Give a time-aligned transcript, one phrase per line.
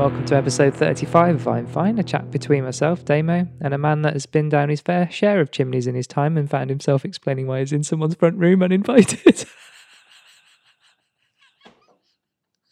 [0.00, 4.00] welcome to episode 35 of I'm Fine, a chat between myself, Damo, and a man
[4.00, 7.04] that has been down his fair share of chimneys in his time and found himself
[7.04, 9.20] explaining why he's in someone's front room uninvited.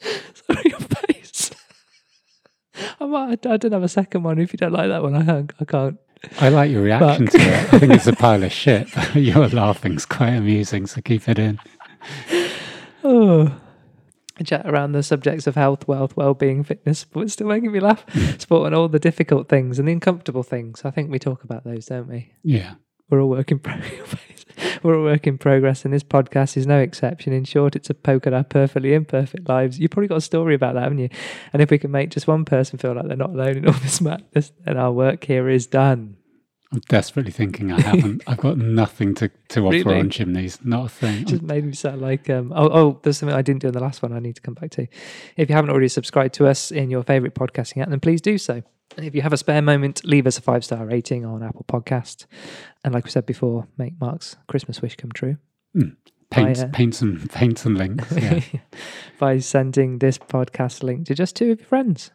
[0.00, 1.50] Sorry, your face.
[2.98, 4.38] I, might, I don't have a second one.
[4.38, 5.52] If you don't like that one, I can't.
[5.60, 5.98] I can't.
[6.40, 7.42] I like your reaction Fuck.
[7.42, 7.74] to it.
[7.74, 8.88] I think it's a pile of shit.
[8.94, 11.60] but Your laughing's quite amusing, so keep it in.
[13.04, 13.54] Oh.
[14.44, 18.04] Chat around the subjects of health, wealth, well-being, fitness, but it's still making me laugh.
[18.38, 20.82] Sport and all the difficult things and the uncomfortable things.
[20.84, 22.32] I think we talk about those, don't we?
[22.42, 22.74] Yeah.
[23.10, 24.16] We're all work in progress.
[24.82, 27.32] We're all work in progress, and this podcast is no exception.
[27.32, 29.78] In short, it's a poke at our perfectly imperfect lives.
[29.78, 31.08] You've probably got a story about that, haven't you?
[31.52, 33.72] And if we can make just one person feel like they're not alone in all
[33.72, 36.17] this madness, then our work here is done.
[36.72, 38.22] I'm desperately thinking I haven't.
[38.26, 40.00] I've got nothing to, to offer Really?
[40.00, 40.58] on chimneys.
[40.62, 41.24] Not a thing.
[41.24, 43.80] just made me sound like um oh oh there's something I didn't do in the
[43.80, 44.86] last one I need to come back to.
[45.36, 48.36] If you haven't already subscribed to us in your favorite podcasting app, then please do
[48.38, 48.62] so.
[48.96, 51.64] And if you have a spare moment, leave us a five star rating on Apple
[51.68, 52.26] Podcast.
[52.84, 55.36] And like we said before, make Mark's Christmas wish come true
[56.30, 58.12] paint, I, uh, paint some paint some links.
[58.12, 58.40] Yeah.
[59.18, 62.10] by sending this podcast link to just two of your friends.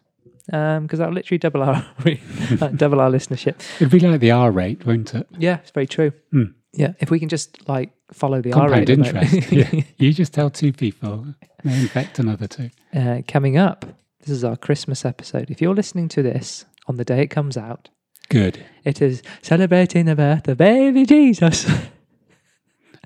[0.52, 3.56] Um, because that'll literally double our uh, double our listenership.
[3.78, 5.28] It'd be like the R rate, won't it?
[5.38, 6.12] Yeah, it's very true.
[6.32, 6.44] Hmm.
[6.74, 9.52] Yeah, if we can just like follow the R Compound rate interest.
[9.52, 9.84] yeah.
[9.98, 11.28] You just tell two people,
[11.64, 12.72] they infect another two.
[12.94, 13.86] uh, coming up.
[14.20, 15.50] This is our Christmas episode.
[15.52, 17.90] If you're listening to this on the day it comes out,
[18.30, 18.66] Good.
[18.84, 21.70] it is celebrating the birth of baby Jesus.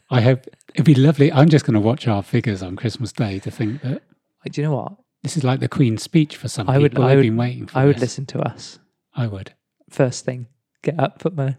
[0.10, 1.32] I hope it'd be lovely.
[1.32, 4.02] I'm just going to watch our figures on Christmas Day to think that
[4.52, 4.94] do you know what?
[5.23, 7.06] This is like the Queen's speech for some I would- people.
[7.06, 8.02] I I've would- been waiting for I would this.
[8.02, 8.80] listen to us
[9.16, 9.54] I would.
[9.90, 10.48] first thing.
[10.84, 11.58] Get up, put my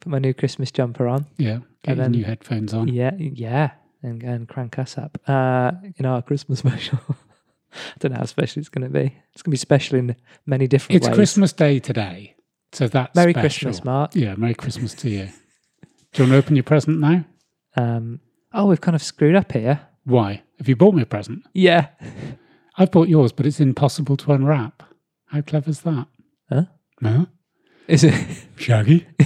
[0.00, 1.26] put my new Christmas jumper on.
[1.38, 1.60] Yeah.
[1.82, 2.88] Get And your then- new headphones on.
[2.88, 5.18] Yeah, yeah, and and crank us up.
[5.28, 6.98] Uh, in our Christmas special.
[7.74, 9.16] I don't know how special it's going to be.
[9.32, 10.14] It's going to be special in
[10.44, 11.16] many different It's ways.
[11.16, 12.34] Christmas Day today.
[12.72, 13.66] So that's Merry special.
[13.68, 14.14] Christmas, Mark.
[14.14, 15.28] Yeah, Merry Christmas to you.
[16.12, 17.24] Do you want to open your present now?
[17.76, 18.20] Um,
[18.52, 19.80] oh, we've kind of screwed up here.
[20.04, 20.42] Why?
[20.58, 21.44] Have you bought me a present?
[21.54, 21.88] Yeah.
[22.76, 24.82] I've bought yours, but it's impossible to unwrap.
[25.26, 26.06] How clever's that?
[26.50, 26.64] Huh?
[27.02, 27.26] Huh?
[27.88, 28.14] Is it?
[28.56, 29.06] Shaggy?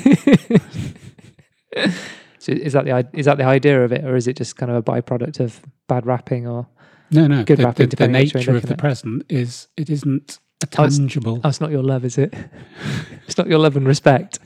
[2.38, 4.70] so is that the is that the idea of it, or is it just kind
[4.70, 6.46] of a byproduct of bad wrapping?
[6.46, 6.66] Or
[7.10, 7.44] No, no.
[7.44, 9.90] Good the, wrapping, the, the depending on which way nature of the present is it
[9.90, 11.40] isn't a Oh, it's- tangible.
[11.44, 12.32] oh, it's not your love, is it?
[13.26, 14.38] it's not your love and respect.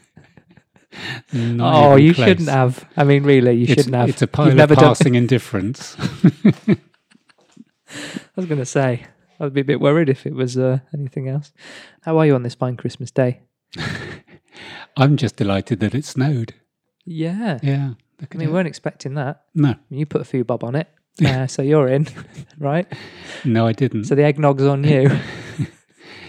[1.33, 2.27] not oh, you close.
[2.27, 2.84] shouldn't have.
[2.97, 4.09] I mean, really, you It's, shouldn't have.
[4.09, 5.97] it's a You've pile of never done- passing indifference.
[8.17, 9.06] I was going to say,
[9.39, 11.53] I'd be a bit worried if it was uh, anything else.
[12.03, 13.41] How are you on this fine Christmas day?
[14.97, 16.55] I'm just delighted that it snowed.
[17.05, 17.59] Yeah.
[17.62, 17.93] Yeah.
[18.21, 19.45] I mean, we weren't expecting that.
[19.55, 20.89] no, you put a few bob on it,
[21.25, 22.06] uh, so you're in,
[22.59, 22.87] right?
[23.47, 24.05] no, I didn't.
[24.05, 25.11] So the eggnog's on you.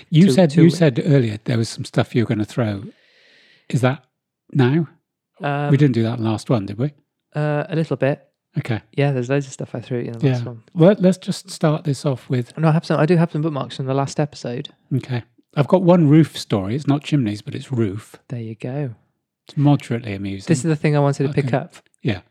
[0.09, 2.45] You to- said to- you said earlier there was some stuff you were going to
[2.45, 2.83] throw.
[3.69, 4.05] Is that
[4.53, 4.87] now?
[5.41, 6.93] Um, we didn't do that last one, did we?
[7.35, 8.25] uh, a little bit.
[8.57, 8.81] Okay.
[8.93, 10.47] Yeah, there's loads of stuff I threw you in the last Yeah.
[10.47, 10.63] one.
[10.73, 12.57] Well, let's just start this off with.
[12.57, 12.99] No, I have some.
[12.99, 14.69] I do have some bookmarks from the last episode.
[14.95, 15.23] Okay.
[15.55, 16.75] I've got one roof story.
[16.75, 18.15] It's not chimneys, but it's roof.
[18.29, 18.95] There you go.
[19.47, 20.47] It's moderately amusing.
[20.47, 21.57] This is the thing I wanted to pick Okay.
[21.57, 21.75] up.
[22.01, 22.21] Yeah.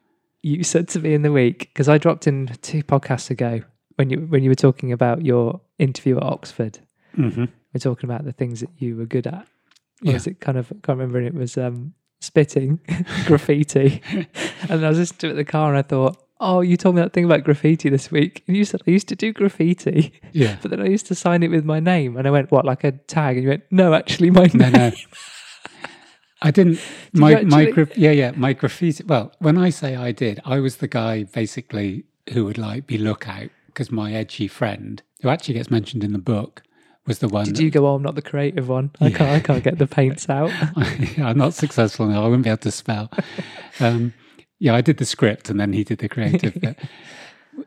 [0.42, 3.62] You said to me in the week because I dropped in two podcasts ago
[3.96, 6.78] when you when you were talking about your interview at Oxford.
[7.14, 7.44] hmm
[7.74, 9.34] We're talking about the things that you were good at.
[9.44, 9.46] Or
[10.02, 10.12] Yeah.
[10.14, 10.66] was it kind of?
[10.72, 11.18] I can't remember.
[11.18, 12.80] And it was um, spitting,
[13.26, 14.02] graffiti,
[14.68, 16.94] and I was listening to it in the car, and I thought, "Oh, you told
[16.96, 20.12] me that thing about graffiti this week." And you said I used to do graffiti,
[20.32, 20.56] Yeah.
[20.62, 22.16] but then I used to sign it with my name.
[22.16, 24.72] And I went, "What, like a tag?" And you went, "No, actually, my No, name."
[24.72, 24.92] no.
[26.42, 26.80] I didn't.
[27.12, 29.04] you my my gra- yeah yeah my graffiti.
[29.04, 32.96] Well, when I say I did, I was the guy basically who would like be
[32.96, 36.62] lookout because my edgy friend, who actually gets mentioned in the book,
[37.10, 37.44] was the one.
[37.46, 37.86] Did that- you go?
[37.86, 38.90] Oh, I'm not the creative one.
[39.00, 39.30] I can't.
[39.30, 40.50] I can't get the paints out.
[41.18, 42.22] I'm not successful now.
[42.22, 43.10] I wouldn't be able to spell.
[43.80, 44.12] Um,
[44.58, 46.78] yeah, I did the script and then he did the creative bit.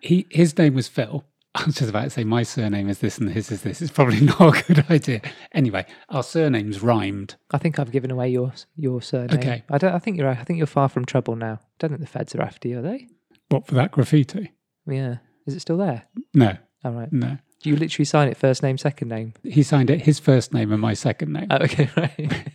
[0.01, 1.23] He his name was Phil.
[1.55, 3.81] I was just about to say my surname is this and his is this.
[3.81, 5.21] It's probably not a good idea.
[5.53, 7.35] Anyway, our surnames rhymed.
[7.51, 9.37] I think I've given away your your surname.
[9.39, 9.63] Okay.
[9.69, 9.93] I don't.
[9.95, 10.27] I think you're.
[10.29, 11.53] I think you're far from trouble now.
[11.61, 13.07] I don't think the feds are after you, are they?
[13.49, 14.51] What for that graffiti?
[14.85, 15.17] Yeah.
[15.47, 16.03] Is it still there?
[16.35, 17.11] No, All right.
[17.11, 17.37] no.
[17.63, 19.33] Do you literally sign it first name, second name?
[19.43, 21.47] He signed it his first name and my second name.
[21.49, 22.51] Oh, okay, right.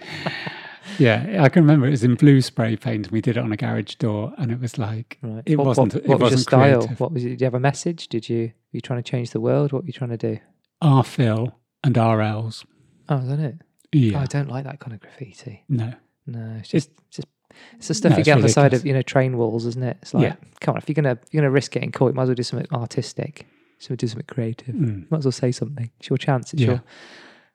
[0.98, 3.52] yeah, I can remember it was in blue spray paint and we did it on
[3.52, 5.42] a garage door and it was like right.
[5.46, 6.78] It what, wasn't- What, it was your wasn't style?
[6.78, 7.00] creative.
[7.00, 7.28] What was it?
[7.30, 8.08] Did you have a message?
[8.08, 8.46] Did you?
[8.46, 9.72] Were you trying to change the world?
[9.72, 10.38] What were you trying to do?
[10.82, 11.54] R Phil
[11.84, 12.64] and RLs.
[13.08, 13.56] Oh, is that it?
[13.92, 14.18] Yeah.
[14.18, 15.64] Oh, I don't like that kind of graffiti.
[15.68, 15.92] no.
[16.26, 17.28] No, it's just, it's just
[17.72, 19.82] it's the stuff No, you get on the side of you know train walls, isn't
[19.82, 19.96] it?
[20.02, 20.34] It's like, Yeah.
[20.60, 22.34] come on, if you're gonna if you're gonna risk getting caught, you might as well
[22.36, 23.46] do something artistic.
[23.80, 24.74] So do something creative.
[24.74, 25.10] Mm.
[25.10, 25.90] Might as well say something.
[25.98, 26.52] It's your chance.
[26.52, 26.68] It's Yeah.
[26.68, 26.82] your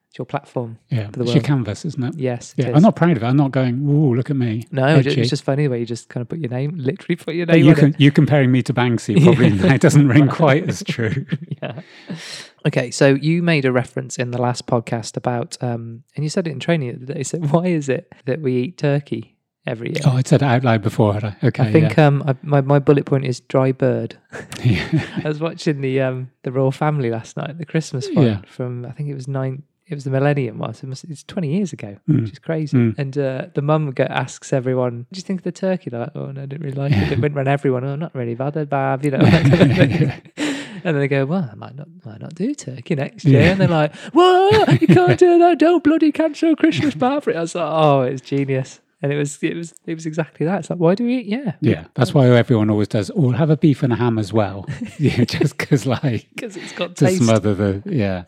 [0.09, 0.79] it's your platform.
[0.89, 2.15] Yeah, For the it's your canvas, isn't it?
[2.17, 2.55] Yes.
[2.57, 2.75] it Yeah, is.
[2.77, 3.25] I'm not proud of it.
[3.25, 3.81] I'm not going.
[3.87, 4.63] Ooh, look at me.
[4.71, 6.71] No, it's edgy." it's just funny the way you just kind of put your name,
[6.77, 10.27] literally put your name you can, you comparing me to Banksy probably that doesn't ring
[10.27, 11.25] quite as true.
[11.61, 11.81] Yeah.
[12.65, 16.47] Okay, so you made a reference in the last podcast about, um, and you said
[16.47, 17.23] it in training the other day.
[17.23, 19.34] So why is it that we eat turkey
[19.67, 20.01] every year?
[20.05, 21.35] Oh, I said it out loud before, had I?
[21.43, 21.63] Okay.
[21.63, 24.17] I think um, I, my my bullet point is dry bird.
[24.63, 24.87] yeah.
[24.93, 25.21] yeah.
[25.25, 28.41] I was watching the um the royal family last night, the Christmas one Yeah.
[28.47, 29.63] from I think it was nine.
[29.87, 30.73] It was the millennium one.
[30.73, 32.21] So it must, it's twenty years ago, Mm.
[32.21, 32.75] which is crazy.
[32.75, 32.95] Mm.
[32.97, 35.99] And uh, the mum go, asks everyone, "What do you think of the turkey?" They're
[35.99, 37.83] like, "Oh no, I didn't really like it." It went around everyone.
[37.85, 39.19] Oh, not really bad, bad, you know.
[39.19, 40.21] that kind of thing.
[40.83, 43.51] and then they go, "Well, I might not, might not do turkey next year." Yeah.
[43.51, 44.81] And they're like, "What?
[44.81, 45.59] You can't do that!
[45.59, 49.55] Don't bloody cancel Christmas party!" I was like, "Oh, it's genius." And it was, it
[49.55, 50.61] was, it was exactly that.
[50.61, 51.27] It's like, why do we eat?
[51.27, 53.11] Yeah, Yeah, that's why everyone always does.
[53.11, 54.65] Oh, we'll have a beef and a ham as well.
[54.97, 57.21] yeah, just because like because it's got to taste.
[57.21, 58.23] smother the yeah.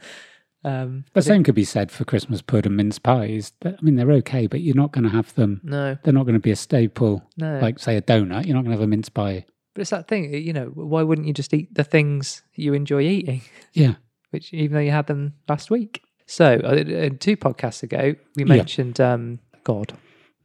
[0.64, 3.54] Um, The but it- same could be said for Christmas pudding, mince pies.
[3.60, 5.62] But, I mean, they're okay, but you're not going to have them.
[5.64, 7.58] no, They're not going to be a staple, no.
[7.60, 8.46] like say a donut.
[8.46, 9.46] You're not going to have a mince pie.
[9.74, 13.02] But it's that thing, you know, why wouldn't you just eat the things you enjoy
[13.02, 13.42] eating,
[13.74, 13.96] Yeah,
[14.32, 16.04] which even though you had them last week?
[16.28, 18.56] So, uh, uh, two podcasts ago, we Yeah.
[18.58, 19.94] mentioned um, God,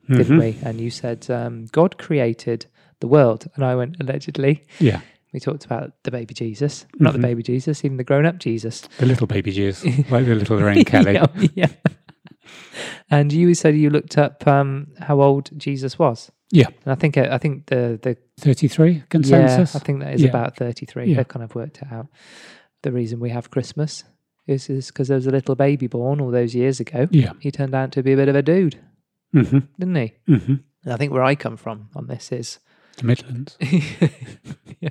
[0.09, 0.41] didn't Mhm.
[0.41, 0.59] we?
[0.69, 2.67] And you said um, God created
[3.01, 3.47] the world.
[3.55, 4.63] And I went, allegedly.
[4.79, 5.01] Yeah,
[5.33, 7.17] We talked about the baby Jesus, not Mhm.
[7.17, 8.83] the baby Jesus, even the grown up Jesus.
[8.99, 11.15] the little baby Jesus, like the little Lorraine Kelly.
[11.15, 11.69] yeah, yeah.
[13.11, 16.31] and you said you looked up um, how old Jesus was.
[16.51, 16.67] Yeah.
[16.85, 19.75] And I think I think the the Thirty-three consensus.
[19.75, 20.29] Yeah, I think that is Yeah.
[20.31, 21.07] about 33.
[21.07, 21.17] Yeah.
[21.17, 22.09] They've kind of worked it out.
[22.83, 24.05] The reason we have Christmas
[24.47, 27.09] is because there was a little baby born all those years ago.
[27.11, 27.33] yeah.
[27.41, 28.77] He turned out to be a bit of a dude,
[29.33, 30.13] hmm didn't he?
[30.27, 32.59] hmm And I think where I come from on this is
[32.99, 33.57] The Midlands.
[34.81, 34.91] Yeah.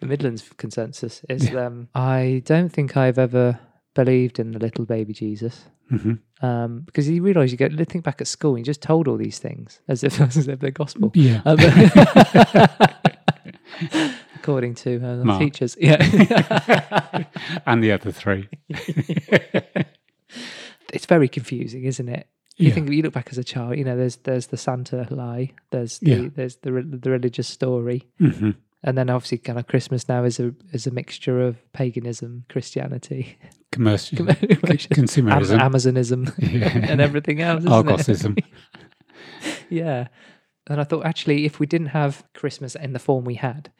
[0.00, 3.58] the Midlands consensus is um, I don't think I've ever
[3.94, 5.64] believed in the little baby Jesus.
[5.88, 9.08] hmm Um, because you realise you go think back at school and you just told
[9.08, 11.10] all these things as if as if they're gospel.
[11.14, 11.40] Yeah.
[11.44, 11.58] Um,
[14.36, 15.76] according to uh, the teachers.
[15.80, 15.98] Yeah.
[17.66, 18.48] and the other three.
[20.92, 22.26] it's very confusing, isn't it?
[22.60, 22.74] You Yeah.
[22.74, 25.98] think you look back as a child, you know, there's there's the Santa lie, there's
[25.98, 26.28] the Yeah.
[26.34, 28.50] there's the re- the religious story, hmm
[28.82, 33.36] and then obviously kind of Christmas now is a is a mixture of paganism, Christianity,
[33.72, 34.18] Commercial.
[34.30, 35.58] Am- Consumerism.
[35.60, 36.68] Amazonism, Yeah.
[36.90, 37.64] and everything else.
[37.66, 38.36] Argosism.
[39.68, 40.08] yeah.
[40.66, 43.70] And I thought actually, if we didn't have Christmas in the form we had,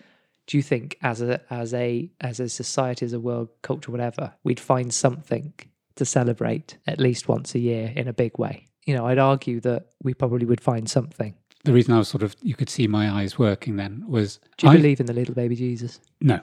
[0.47, 4.33] do you think as a as a as a society, as a world culture, whatever,
[4.45, 5.53] we'd find something
[5.97, 8.67] to celebrate at least once a year in a big way?
[8.87, 11.35] You know, I'd argue that we probably would find something.
[11.65, 14.41] The reason I was sort of, you could see my eyes working then was.
[14.57, 16.01] Do you I- believe in the little baby Jesus?
[16.21, 16.41] No.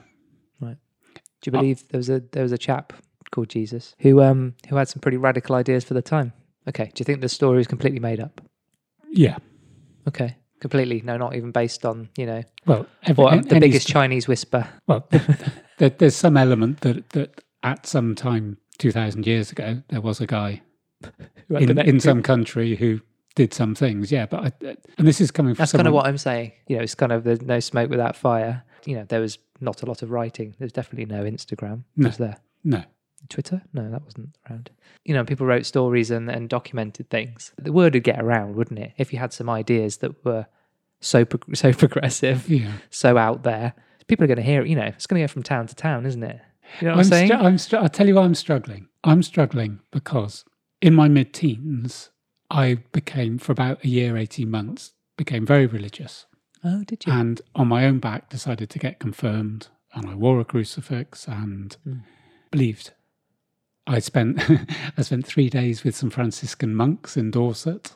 [0.60, 0.76] Right.
[1.14, 2.92] Do you believe there was a there was a chap
[3.30, 6.32] called Jesus who um who had some pretty radical ideas for the time?
[6.68, 6.84] Okay.
[6.94, 8.40] Do you think the story is completely made up?
[9.10, 9.38] Yeah.
[10.06, 10.36] Okay.
[10.60, 11.00] Completely.
[11.02, 14.26] No, not even based on you know Well, every, or an- the biggest st- Chinese
[14.28, 14.68] whisper.
[14.86, 15.06] well,
[15.78, 20.26] there, there's some element that, that at some time, 2,000 years ago, there was a
[20.26, 20.62] guy
[21.50, 23.00] in, in some country who
[23.34, 24.10] did some things.
[24.10, 24.26] Yeah.
[24.26, 26.52] But, I, and this is coming from That's kind of what I'm saying.
[26.66, 28.64] You know, it's kind of there's no smoke without fire.
[28.84, 30.54] You know, there was not a lot of writing.
[30.58, 31.84] There's definitely no Instagram.
[31.96, 32.08] No.
[32.08, 32.36] Was there?
[32.64, 32.82] No.
[33.28, 33.62] Twitter?
[33.72, 34.70] No, that wasn't around.
[35.04, 37.52] You know, people wrote stories and, and documented things.
[37.58, 38.92] The word would get around, wouldn't it?
[38.96, 40.46] If you had some ideas that were
[41.00, 42.72] so pro- so progressive, Yeah.
[42.90, 43.74] so out there,
[44.06, 44.68] people are going to hear it.
[44.68, 46.40] You know, it's going to go from town to town, isn't it?
[46.80, 47.28] You know what I'm, I'm, saying?
[47.28, 48.88] str- I'm str- I'll tell you why I'm struggling.
[49.04, 50.44] I'm struggling because
[50.80, 52.10] in my mid teens,
[52.50, 56.26] I became, for about a year, 18 months, became very religious.
[56.64, 57.12] oh, did you?
[57.12, 59.68] And on my own back, decided to get confirmed.
[59.94, 62.02] And I wore a crucifix and Mm.
[62.50, 62.92] believed.
[63.86, 64.38] I spent
[64.98, 67.92] I spent three days with some Franciscan monks in Dorset.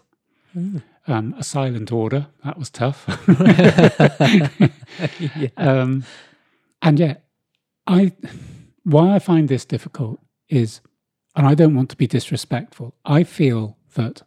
[0.57, 0.83] Mm.
[1.07, 3.07] Um, a silent order that was tough.
[5.37, 5.49] yeah.
[5.57, 6.05] um,
[6.81, 7.25] and yet,
[7.87, 8.13] I
[8.85, 10.81] why I find this difficult is,
[11.35, 12.95] and I don't want to be disrespectful.
[13.05, 14.23] I feel that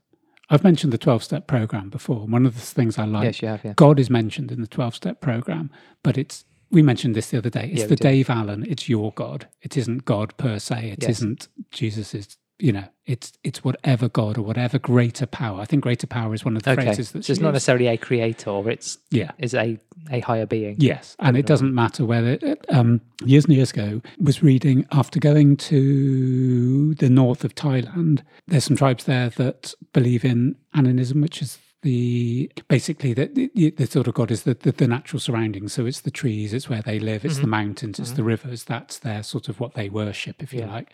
[0.50, 2.26] I've mentioned the twelve step program before.
[2.28, 3.64] One of the things I like, Yes, you have.
[3.64, 3.74] Yeah.
[3.76, 5.72] God is mentioned in the twelve step program,
[6.04, 7.70] but it's we mentioned this the other day.
[7.72, 7.96] It's Yeah, the.
[7.96, 8.66] Dave Allen.
[8.68, 9.48] It's your God.
[9.62, 10.92] It isn't God per se.
[10.92, 11.22] It Yes.
[11.22, 12.14] not Jesus.
[12.14, 15.60] Is you know, it's it's whatever God or whatever greater power.
[15.62, 16.86] I think greater power is one of the Okay.
[16.86, 18.70] phrases So that's it's not necessarily a creator.
[18.70, 19.32] It's yeah.
[19.38, 19.78] is a
[20.12, 20.76] a higher being.
[20.80, 22.38] Yes, and it doesn't matter whether
[22.70, 28.22] um, years and years ago was reading after going to the north of Thailand.
[28.48, 33.86] There's some tribes there that believe in Animism, which is the basically the, the, the
[33.86, 35.74] sort of God is the, the, the natural surroundings.
[35.74, 38.64] So it's the trees, it's where they live, it's the mountains, it's the rivers.
[38.64, 40.72] That's their sort of what they worship, if you Yeah.
[40.74, 40.92] like.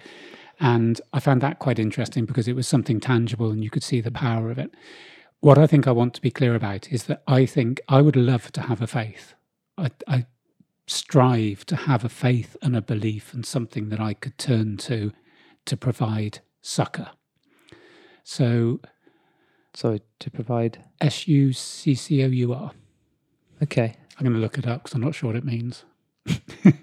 [0.62, 4.02] And I found that quite interesting because it was something tangible and you could see
[4.02, 4.72] the power of it.
[5.42, 8.18] What I think I want to be clear about is that I think I would
[8.18, 9.36] love to have a faith.
[9.78, 10.28] I, I
[10.88, 15.14] strive to have a faith and a belief and something that I could turn to
[15.66, 17.12] to provide succor.
[18.24, 18.80] So
[19.74, 20.84] So to provide.
[21.02, 22.72] S U C C O U R.
[23.64, 23.98] Okay.
[24.18, 25.86] I'm going to look it up because I'm not sure what it means.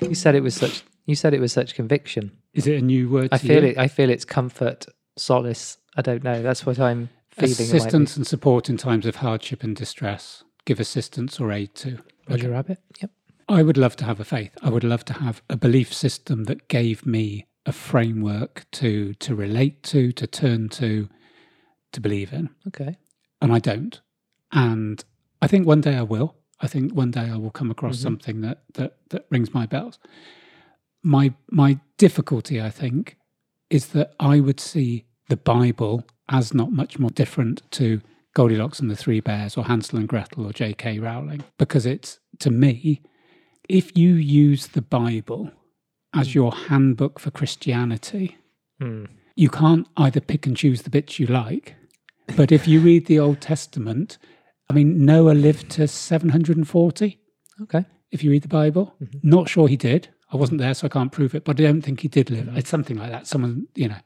[0.00, 0.84] You said it was such.
[1.08, 2.32] You said it was such conviction.
[2.52, 3.30] Is it a new word?
[3.32, 3.70] I to feel you?
[3.70, 3.78] it.
[3.78, 4.84] I feel it's comfort,
[5.16, 5.78] solace.
[5.96, 6.42] I don't know.
[6.42, 7.52] That's what I'm feeling.
[7.52, 10.44] Assistance and support in times of hardship and distress.
[10.66, 11.98] Give assistance or aid to.
[12.28, 12.80] Roger Rabbit.
[13.00, 13.10] Yep.
[13.48, 14.52] I would love to have a faith.
[14.62, 19.34] I would love to have a belief system that gave me a framework to to
[19.34, 21.08] relate to, to turn to,
[21.92, 22.50] to believe in.
[22.66, 22.98] Okay.
[23.40, 23.98] And I don't.
[24.52, 25.02] And
[25.40, 26.34] I think one day I will.
[26.60, 28.02] I think one day I will come across Mhm.
[28.02, 29.98] something that that that rings my bells.
[31.02, 33.16] My my difficulty, I think,
[33.70, 38.00] is that I would see the Bible as not much more different to
[38.34, 40.98] Goldilocks and the Three Bears or Hansel and Gretel or J.K.
[40.98, 43.02] Rowling because it's to me,
[43.68, 45.50] if you use the Bible
[46.14, 48.36] as your handbook for Christianity,
[48.80, 49.04] Hmm.
[49.34, 51.74] you can't either pick and choose the bits you like.
[52.36, 54.18] But if you read the Old Testament,
[54.70, 57.18] I mean, Noah lived to 740.
[57.62, 57.84] Okay.
[58.10, 59.20] If you read the Bible, Mhm.
[59.24, 60.08] not sure he did.
[60.32, 62.48] I wasn't there, so I can't prove it, but I don't think he did live.
[62.56, 63.26] It's something like that.
[63.26, 63.96] Someone, you know,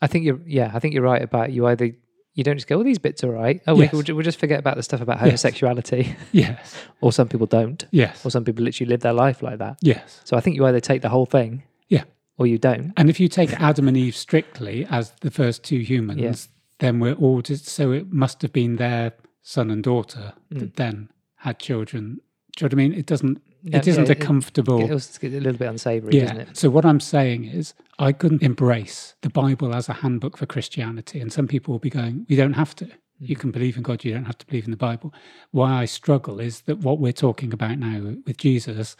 [0.00, 0.40] I think you're.
[0.46, 0.70] Yeah.
[0.74, 1.90] I think you're right about you either.
[2.34, 2.76] You don't just go.
[2.76, 3.60] Well, these bits are right.
[3.66, 3.92] Oh, we Yes.
[3.92, 6.14] we'll, we'll just forget about the stuff about homosexuality.
[6.32, 7.84] yes, or some people don't.
[7.90, 9.78] yes, Or some people literally live their life like that.
[9.82, 10.20] yes.
[10.24, 11.64] So I think you either take the whole thing.
[11.88, 12.04] Yeah.
[12.38, 12.92] Or you don't.
[12.96, 16.34] And if you take Adam and Eve strictly as the first two humans, Yeah.
[16.78, 19.12] then we're all just so it must have been their
[19.42, 20.60] son and daughter Mm.
[20.60, 22.20] that then had children.
[22.56, 22.92] Do you know what I mean?
[22.94, 23.42] It doesn't.
[23.64, 24.80] It isn't yeah, a comfortable.
[24.82, 26.24] It was a little bit unsavory, Yeah.
[26.24, 26.56] isn't it?
[26.56, 31.20] So what I'm saying is, I couldn't embrace the Bible as a handbook for Christianity,
[31.20, 32.88] and some people will be going, "You don't have to.
[33.18, 33.40] You Mm.
[33.40, 34.02] can believe in God.
[34.04, 35.12] You don't have to believe in the Bible."
[35.50, 38.96] Why I struggle is that what we're talking about now with Jesus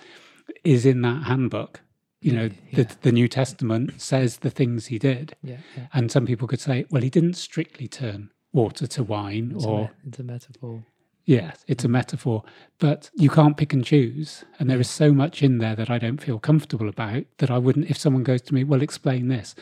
[0.64, 1.80] is in that handbook.
[2.20, 2.82] You know, Yeah.
[2.82, 5.56] the, the New Testament says the things he did, Yeah.
[5.94, 9.68] and some people could say, "Well, he didn't strictly turn water to wine," It's, a,
[9.68, 10.84] or me- it's a metaphor.
[11.24, 12.42] Yes, it's a metaphor,
[12.78, 14.44] but you can't pick and choose.
[14.58, 17.58] And there is so much in there that I don't feel comfortable about that I
[17.58, 19.54] wouldn't, if someone goes to me, well, explain this.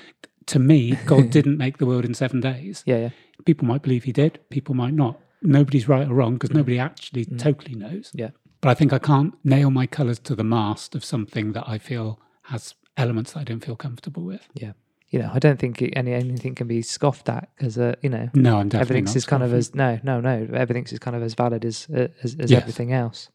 [0.46, 2.82] To me, God didn't make the world in seven days.
[2.86, 2.96] Yeah.
[2.96, 3.08] Yeah.
[3.44, 5.20] People might believe he did, people might not.
[5.42, 6.56] Nobody's right or wrong because mm.
[6.56, 7.38] nobody actually mm.
[7.38, 8.10] totally knows.
[8.14, 8.30] Yeah.
[8.60, 11.78] But I think I can't nail my colours to the mast of something that I
[11.78, 14.48] feel has elements that I don't feel comfortable with.
[14.54, 14.72] Yeah.
[15.10, 18.28] You know, I don't think any anything can be scoffed at because, uh, you know,
[18.34, 20.46] No, I'm definitely everything's is kind of as no, no, no.
[20.52, 22.60] Everything's is kind of as valid as uh, as, as Yes.
[22.62, 23.30] everything else.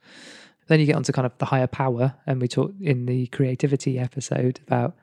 [0.68, 3.98] Then you get onto kind of the higher power, and we talked in the creativity
[4.00, 4.96] episode about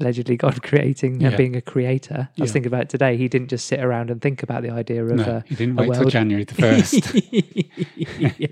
[0.00, 2.28] allegedly God creating and being a creator.
[2.36, 2.52] I was Yeah.
[2.52, 3.16] thinking about it today.
[3.16, 5.12] He didn't just sit around and think about the idea of.
[5.16, 8.50] No, uh, he didn't a wait till world- January the 1st.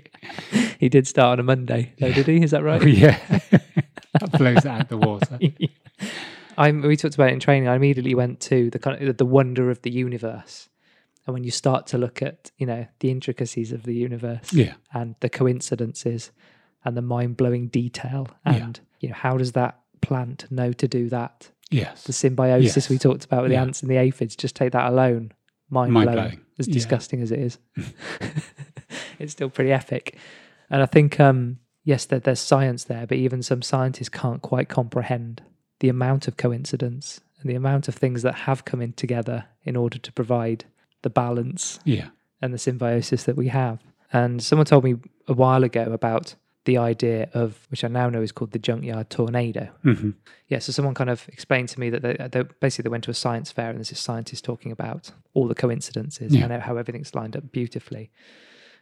[0.79, 2.41] he did start on a Monday, though, did he?
[2.41, 2.81] Is that right?
[2.83, 3.17] Oh, yeah.
[4.19, 5.37] that blows out the water.
[6.57, 7.67] I we talked about it in training.
[7.69, 10.69] I immediately went to the kind of the wonder of the universe,
[11.25, 14.73] and when you start to look at you know the intricacies of the universe Yeah.
[14.93, 16.31] and the coincidences
[16.83, 18.53] and the mind blowing detail, Yeah.
[18.55, 21.51] and you know how does that plant know to do that?
[21.69, 22.03] Yes.
[22.03, 22.89] The symbiosis Yes.
[22.89, 23.59] we talked about with Yeah.
[23.59, 24.35] the ants and the aphids.
[24.35, 25.33] Just take that alone,
[25.69, 26.29] mind, Mind blowing.
[26.29, 26.41] blowing.
[26.59, 26.73] As Yeah.
[26.73, 27.59] disgusting as it is,
[29.19, 30.17] it's still pretty epic.
[30.69, 34.69] And I think um, yes, there, there's science there, but even some scientists can't quite
[34.69, 35.41] comprehend
[35.79, 39.75] the amount of coincidence and the amount of things that have come in together in
[39.75, 40.65] order to provide
[41.03, 42.07] the balance Yeah.
[42.41, 43.79] and the symbiosis that we have.
[44.11, 44.95] And someone told me
[45.27, 49.09] a while ago about the idea of, which I now know is called the junkyard
[49.09, 49.69] tornado.
[49.83, 50.11] hmm
[50.47, 53.11] Yeah, so someone kind of explained to me that they, they basically they went to
[53.11, 56.45] a science fair and there's this scientist talking about all the coincidences Yeah.
[56.45, 58.09] and how everything's lined up beautifully.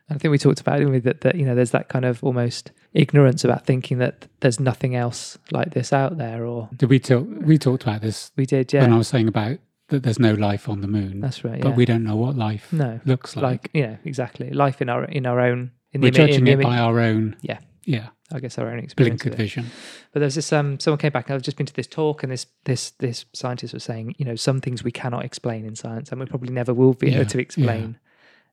[0.09, 2.71] I think we talked about didn't that, that you know there's that kind of almost
[2.93, 7.25] ignorance about thinking that there's nothing else like this out there, or Did we talk?
[7.41, 8.81] We talked about this we did, yeah.
[8.81, 9.57] when I was saying about
[9.89, 11.75] that there's no life on the moon, that's right, but yeah.
[11.75, 13.43] we don't know what life no, looks like.
[13.73, 16.45] like know exactly life in our in our own in We're the, imi- in judging
[16.45, 17.59] the it by our own, Yeah.
[17.83, 19.23] yeah, I guess our own experience.
[19.23, 19.65] blinkered vision.
[20.11, 22.31] But there's this um someone came back and I've just been to this talk and
[22.31, 26.11] this this this scientist was saying, you know, some things we cannot explain in science
[26.11, 27.97] and we probably never will be Yeah, able to explain.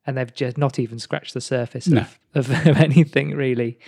[0.06, 2.06] And they've just not even scratched the surface No.
[2.35, 3.78] of, of, anything really.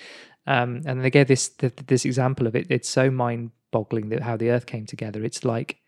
[0.46, 1.48] Um, and they gave this
[1.86, 2.66] this example of it.
[2.70, 5.24] It's so mind boggling that how the earth came together.
[5.24, 5.78] It's like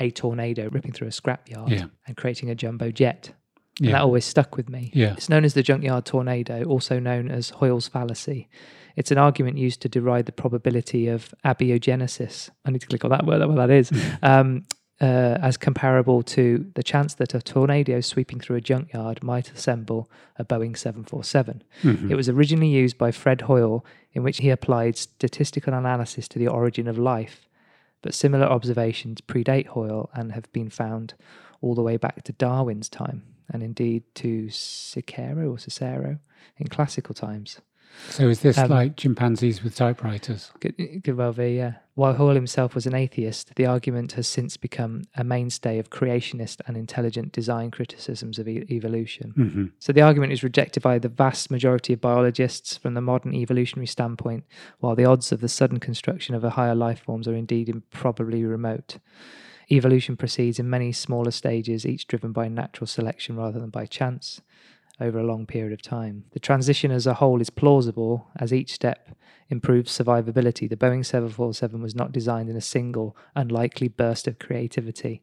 [0.00, 1.86] a tornado ripping through a scrapyard Yeah.
[2.06, 3.32] and creating a jumbo jet.
[3.78, 3.92] And Yeah.
[3.92, 4.90] that always stuck with me.
[4.94, 5.12] Yeah.
[5.12, 8.48] It's known as the junkyard tornado, also known as Hoyle's fallacy.
[8.96, 12.50] It's an argument used to deride the probability of abiogenesis.
[12.64, 13.92] I need to click on that word, what that is.
[14.22, 14.64] um,
[15.00, 20.10] uh, as comparable to the chance that a tornado sweeping through a junkyard might assemble
[20.36, 21.62] a Boeing 747.
[21.82, 22.10] Mhm.
[22.10, 26.48] It was originally used by Fred Hoyle, in which he applied statistical analysis to the
[26.48, 27.48] origin of life.
[28.02, 31.14] But similar observations predate Hoyle and have been found
[31.60, 36.18] all the way back to Darwin's time, and indeed to Cicero or Cicero
[36.56, 37.60] in classical times.
[38.10, 40.50] So is this Um, like chimpanzees with typewriters?
[40.60, 41.74] Could, could well be, yeah.
[41.94, 46.60] While Hoyle himself was an atheist, the argument has since become a mainstay of creationist
[46.66, 49.30] and intelligent design criticisms of e- evolution.
[49.30, 53.34] hmm So the argument is rejected by the vast majority of biologists from the modern
[53.34, 54.44] evolutionary standpoint,
[54.78, 58.44] while the odds of the sudden construction of a higher life forms are indeed improbably
[58.44, 58.98] remote.
[59.70, 64.40] Evolution proceeds in many smaller stages, each driven by natural selection rather than by chance,
[65.00, 66.24] over a long period of time.
[66.32, 69.16] The transition as a whole is plausible as each step
[69.48, 70.68] improves survivability.
[70.68, 75.22] The Boeing 747 was not designed in a single, unlikely burst of creativity,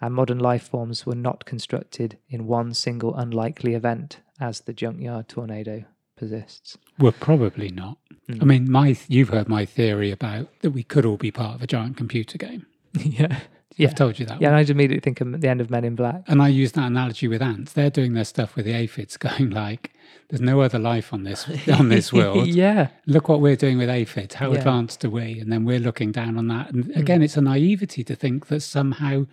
[0.00, 5.28] and modern life forms were not constructed in one single unlikely event, as the junkyard
[5.28, 5.84] tornado
[6.16, 6.76] persists.
[6.98, 7.98] Well, probably not.
[8.28, 8.42] Mm.
[8.42, 11.62] I mean, my you've heard my theory about that we could all be part of
[11.62, 12.66] a giant computer game.
[12.94, 13.40] yeah.
[13.76, 13.88] Yeah.
[13.88, 14.40] I've told you that.
[14.40, 14.54] Yeah, one.
[14.54, 16.22] and I just immediately think of the end of Men in Black.
[16.28, 17.72] And I use that analogy with ants.
[17.72, 19.92] They're doing their stuff with the aphids, going like,
[20.28, 22.46] "There's no other life on this on this world.
[22.46, 22.88] yeah.
[23.06, 24.36] Look what we're doing with aphids.
[24.36, 24.58] How Yeah.
[24.58, 26.72] advanced are we?" And then we're looking down on that.
[26.72, 26.96] And Mm.
[26.96, 29.26] again, it's a naivety to think that somehow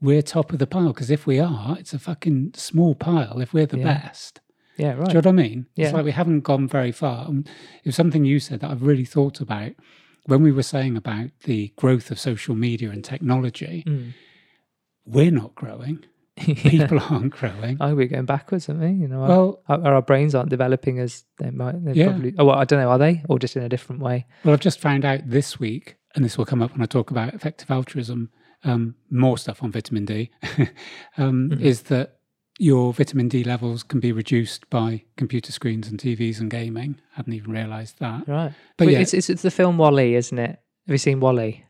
[0.00, 0.88] we're top of the pile.
[0.88, 3.40] Because if we are, it's a fucking small pile.
[3.40, 3.84] If we're the Yeah.
[3.84, 4.40] best,
[4.76, 5.06] Yeah, right.
[5.06, 5.66] do you know what I mean?
[5.74, 5.86] Yeah.
[5.86, 7.30] It's like we haven't gone very far.
[7.30, 7.46] It
[7.86, 9.72] was something you said that I've really thought about
[10.26, 13.82] when we were saying about the growth of social media and technology.
[13.86, 14.12] Mm.
[15.04, 16.04] We're not growing.
[16.46, 16.54] Yeah.
[16.54, 17.78] People aren't growing.
[17.80, 18.88] Oh, we're going backwards, aren't we?
[18.88, 21.82] You know, our, Well, our, our brains aren't developing as they might.
[21.82, 22.08] They Yeah.
[22.08, 22.34] probably.
[22.36, 22.90] Oh, well, I don't know.
[22.90, 24.26] Are they, or just in a different way?
[24.44, 27.10] Well, I've just found out this week, and this will come up when I talk
[27.10, 28.28] about effective altruism,
[28.64, 30.30] um, more stuff on vitamin D,
[31.16, 31.60] um, Mhm.
[31.60, 32.15] is that
[32.58, 36.96] your vitamin D levels can be reduced by computer screens and TVs and gaming.
[37.12, 38.26] I hadn't even realised that.
[38.28, 38.52] Right.
[38.76, 40.50] But Wait, yeah, it's, it's it's the film WALL-E, isn't it?
[40.50, 41.64] Have you seen WALL-E?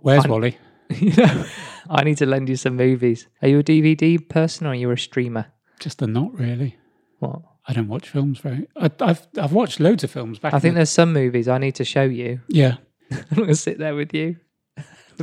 [0.00, 0.56] where's I'm- Wally?
[0.90, 1.44] you know,
[1.88, 3.26] I need to lend you some movies.
[3.40, 5.46] Are you a DVD person or are you a streamer?
[5.80, 6.76] Just a not really.
[7.18, 7.40] What?
[7.66, 8.66] I don't watch films very.
[8.76, 10.52] I, I've I've watched loads of films back.
[10.54, 12.40] I think the- there's some movies I need to show you.
[12.48, 12.76] yeah,
[13.12, 14.36] I'm going to sit there with you.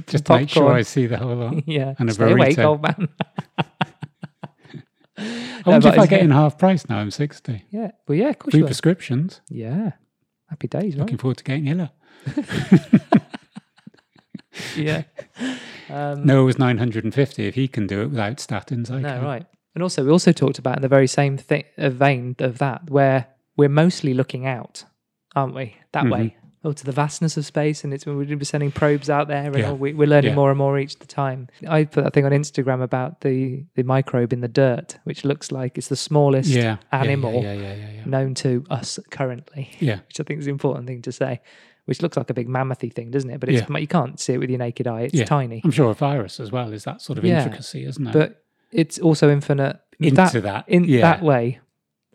[0.08, 0.72] just to make sure.
[0.72, 1.56] I see the whole lot.
[1.68, 1.94] yeah.
[2.00, 2.64] and a Stay awake, burrito.
[2.66, 3.10] old man.
[5.20, 6.98] I wonder but if I get in half price now.
[7.00, 7.64] I'm sixty.
[7.70, 7.92] Yeah.
[8.08, 9.42] Well, yeah, of course Free prescriptions.
[9.50, 9.92] Yeah.
[10.50, 11.00] Happy days, right?
[11.02, 11.92] Looking forward to getting Hilla.
[14.76, 15.04] yeah.
[15.92, 17.48] Um, No, it was 950.
[17.48, 19.24] If he can do it without statins, I No, can.
[19.24, 19.44] right.
[19.74, 23.26] And also, we also talked about in the very same thing, vein of that, where
[23.58, 24.84] we're mostly looking out,
[25.36, 25.78] aren't we?
[25.94, 26.12] That Mhm.
[26.12, 29.46] way, oh, to the vastness of space, and it's when we're sending probes out there,
[29.46, 29.70] and Yeah.
[29.70, 30.36] all we, we're learning Yeah.
[30.36, 31.48] more and more each the time.
[31.68, 35.52] I put that thing on Instagram about the the microbe in the dirt, which looks
[35.52, 36.78] like it's the smallest Yeah.
[36.92, 37.42] animal
[38.06, 40.00] known to us currently, yeah.
[40.08, 41.42] which I think is an important thing to say.
[41.86, 43.40] Which looks like a big mammothy thing, doesn't it?
[43.40, 45.10] But it's, you can't see it with your naked eye.
[45.12, 48.14] It's tiny, I'm sure a virus as well is that sort of intricacy, isn't it?
[48.14, 49.80] but it's also infinite.
[50.00, 51.60] Into that, that, in that way,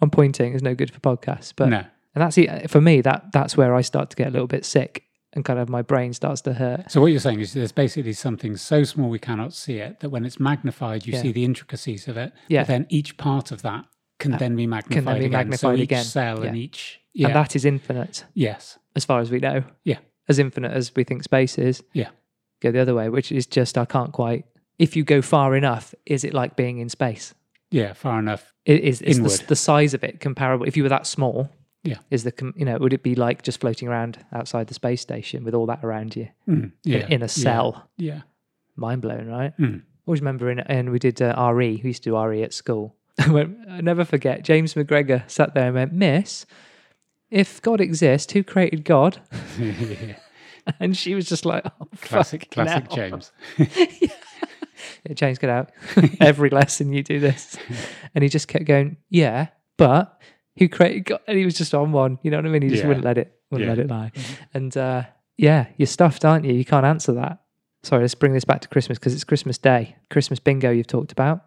[0.00, 1.84] I'm pointing is no good for podcasts, but no.
[2.14, 4.64] And that's it for me that that's where I start to get a little bit
[4.64, 6.90] sick and kind of my brain starts to hurt.
[6.90, 10.10] So what you're saying is there's basically something so small we cannot see it that
[10.10, 11.22] when it's magnified, you Yeah.
[11.22, 12.32] see the intricacies of it.
[12.48, 12.60] Yeah.
[12.62, 13.84] But then each part of that
[14.20, 15.32] can Uh, then be magnified can then be again.
[15.32, 16.04] magnified so each again.
[16.04, 17.26] cell and each yeah.
[17.28, 18.78] And that is infinite yes.
[18.96, 19.64] as far as we know.
[19.84, 19.98] Yeah.
[20.28, 21.82] As infinite as we think space is.
[21.92, 22.08] Yeah.
[22.60, 24.44] Go the other way, which is just I can't quite.
[24.78, 27.34] If you go far enough, is it like being in space?
[27.70, 28.52] Yeah, far enough.
[28.64, 30.64] It is is the, the size of it comparable?
[30.66, 31.50] If you were that small,
[31.84, 31.98] Yeah.
[32.10, 35.00] is the com- you know would it be like just floating around outside the space
[35.02, 37.06] station with all that around you Mm, in- yeah.
[37.08, 37.88] in, a cell?
[37.98, 38.22] Yeah.
[38.76, 39.52] Mind blowing, right?
[39.58, 39.82] Mm.
[40.06, 41.80] always remember in and we did uh, RE.
[41.84, 42.96] We used to do RE at school.
[43.18, 44.42] I went, I never forget.
[44.44, 46.46] James McGregor sat there and went, "Miss,
[47.30, 49.20] if God exists, who created God?"
[49.60, 50.16] yeah.
[50.80, 53.32] And she was just like, oh, Classic, classic hell." James.
[55.06, 55.70] Yeah, James, get out.
[56.20, 57.56] Every lesson you do this,
[58.14, 60.20] and he just kept going, "Yeah, but
[60.58, 62.18] who created God?" And he was just on one.
[62.22, 62.62] You know what I mean?
[62.62, 62.88] He just Yeah.
[62.88, 63.74] wouldn't let it, wouldn't Yeah.
[63.74, 64.12] let it lie.
[64.52, 65.04] And uh,
[65.36, 66.52] yeah, you're stuffed, aren't you?
[66.54, 67.38] You can't answer that.
[67.82, 69.96] Sorry, let's bring this back to Christmas because it's Christmas Day.
[70.10, 71.40] Christmas bingo you've talked about.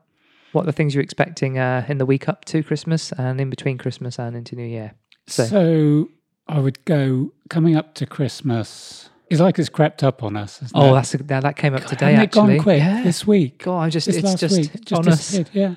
[0.52, 3.50] What are the things you're expecting uh, in the week up to Christmas and in
[3.50, 4.94] between Christmas and into New Year?
[5.28, 6.10] So- So,
[6.48, 9.10] I would go coming up to Christmas.
[9.30, 10.62] It's like it's crept up on us.
[10.62, 10.94] Isn't Oh, it?
[10.94, 12.16] that's now that came up God, today.
[12.16, 13.04] actually, gone quick Yeah.
[13.04, 13.64] this week.
[13.64, 15.40] God, I'm just This it's just week, just on us.
[15.54, 15.76] Yeah.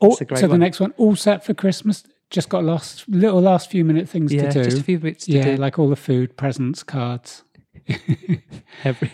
[0.00, 2.04] All, That's a great so the next one, all set for Christmas.
[2.30, 4.64] Just got last little last few minute things Yeah, to do.
[4.64, 5.56] just a few bits to yeah, do.
[5.56, 7.44] like all the food, presents, cards,
[8.84, 9.12] Every,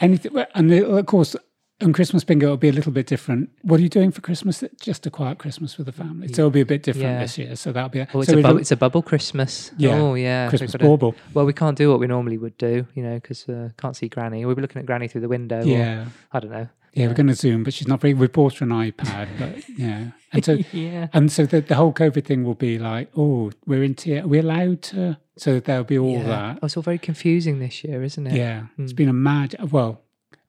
[0.00, 0.32] anything.
[0.54, 1.36] And of course,
[1.82, 3.48] on Christmas bingo, it'll be a little bit different.
[3.62, 4.62] What are you doing for Christmas?
[4.80, 6.28] Just a quiet Christmas with the family.
[6.28, 7.20] So it'll be a bit different Yeah.
[7.20, 7.56] this year.
[7.56, 8.00] So that'll be.
[8.02, 9.70] oh, it's, so a bubble, it's a bubble Christmas.
[9.78, 10.48] Yeah, Oh, yeah.
[10.50, 11.14] Christmas bauble.
[11.32, 14.08] Well, we can't do what we normally would do, you know, because uh, can't see
[14.08, 14.44] Granny.
[14.44, 15.60] We'll be looking at Granny through the window.
[15.60, 16.04] or- Yeah.
[16.32, 16.68] I don't know.
[16.92, 18.14] Yeah, we're going to Zoom, but she's not very.
[18.14, 21.08] We bought her an iPad, but yeah, and so yeah.
[21.12, 24.24] and so the, the whole COVID thing will be like, oh, we're into it.
[24.24, 25.18] Are we allowed to?
[25.36, 26.22] So there'll be all yeah.
[26.24, 26.58] that.
[26.62, 28.34] Oh, it's all very confusing this year, isn't it?
[28.34, 28.96] Yeah, it's hmm.
[28.96, 29.54] been a mad.
[29.70, 30.02] Well,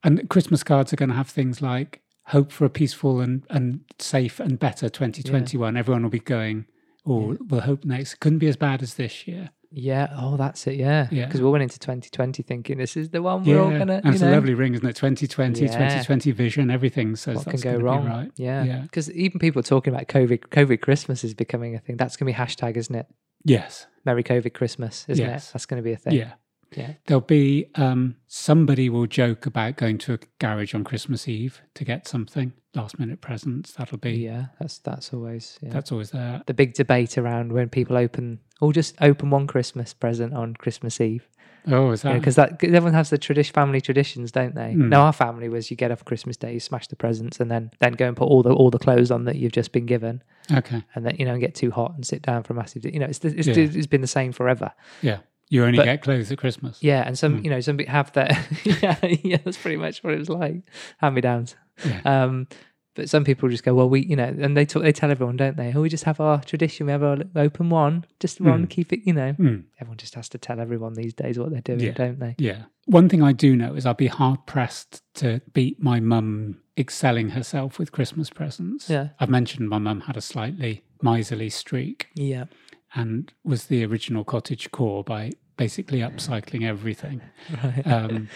[0.04, 3.82] and Christmas cards are going to have things like hope for a peaceful and and
[3.99, 5.77] safe and better 2021.
[5.77, 6.65] Everyone will be going.
[7.06, 8.15] Oh, we'll hope next.
[8.15, 9.49] Couldn't be as bad as this year.
[9.71, 10.10] Yeah.
[10.17, 10.75] Oh, that's it.
[10.75, 11.07] Yeah.
[11.12, 11.25] Yeah.
[11.25, 14.01] Because we went into 2020 thinking this is the one we're all gonna.
[14.03, 14.95] and it's know, a lovely ring, isn't it?
[14.95, 15.67] 2020, Yeah.
[15.67, 18.05] 2020 vision, everything says what can go wrong?
[18.05, 18.31] Right.
[18.36, 18.63] Yeah.
[18.63, 18.81] Yeah.
[18.81, 21.97] Because even people talking about COVID, COVID Christmas is becoming a thing.
[21.97, 23.07] That's going to be hashtag, isn't it?
[23.45, 23.88] Yes.
[24.05, 25.49] Merry COVID Christmas, isn't Yes.
[25.49, 25.53] it?
[25.53, 26.13] That's going to be a thing.
[26.13, 26.34] Yeah.
[26.75, 26.93] Yeah.
[27.05, 31.84] There'll be um, somebody will joke about going to a garage on Christmas Eve to
[31.84, 33.73] get something last minute presents.
[33.73, 34.45] That'll be Yeah.
[34.60, 35.60] That's that's always.
[35.62, 35.69] Yeah.
[35.71, 36.41] that's always there.
[36.45, 41.01] the big debate around when people open or just open one Christmas present on Christmas
[41.01, 41.27] Eve.
[41.67, 42.13] Oh, is that?
[42.15, 44.73] because that cause everyone has the tradition family traditions, don't they?
[44.73, 44.89] Mm.
[44.89, 47.69] Now our family was you get off Christmas Day, you smash the presents, and then
[47.79, 50.23] then go and put all the all the clothes on that you've just been given,
[50.51, 50.81] okay.
[50.95, 52.84] and then you know and get too hot and sit down for a massive.
[52.86, 53.55] You know, it's the- it's, Yeah.
[53.57, 54.71] it's been the same forever.
[55.03, 55.19] Yeah.
[55.51, 56.79] You only But- get clothes at Christmas.
[56.81, 57.43] Yeah, and some Mm.
[57.43, 58.31] you know some people have that.
[58.81, 60.63] yeah, yeah, that's pretty much what it was like.
[60.97, 61.55] Hand me downs.
[61.85, 62.01] Yeah.
[62.05, 62.47] Um,
[62.93, 65.37] but some people just go, well, we, you know, and they talk, they tell everyone,
[65.37, 65.71] don't they?
[65.73, 66.87] Oh, we just have our tradition.
[66.87, 68.69] We have our open one, just one, Mm.
[68.69, 68.99] keep it.
[69.05, 71.91] You know, Mm, everyone just has to tell everyone these days what they're doing, Yeah.
[71.93, 72.35] don't they?
[72.37, 72.63] yeah.
[72.85, 77.29] One thing I do know is I'd be hard pressed to beat my mum excelling
[77.29, 78.89] herself with Christmas presents.
[78.89, 79.09] Yeah.
[79.19, 82.45] I've mentioned my mum had a slightly miserly streak Yeah.
[82.93, 85.31] and was the original cottage core by
[85.65, 87.21] basically upcycling everything.
[87.63, 87.86] Right.
[87.86, 88.30] Um,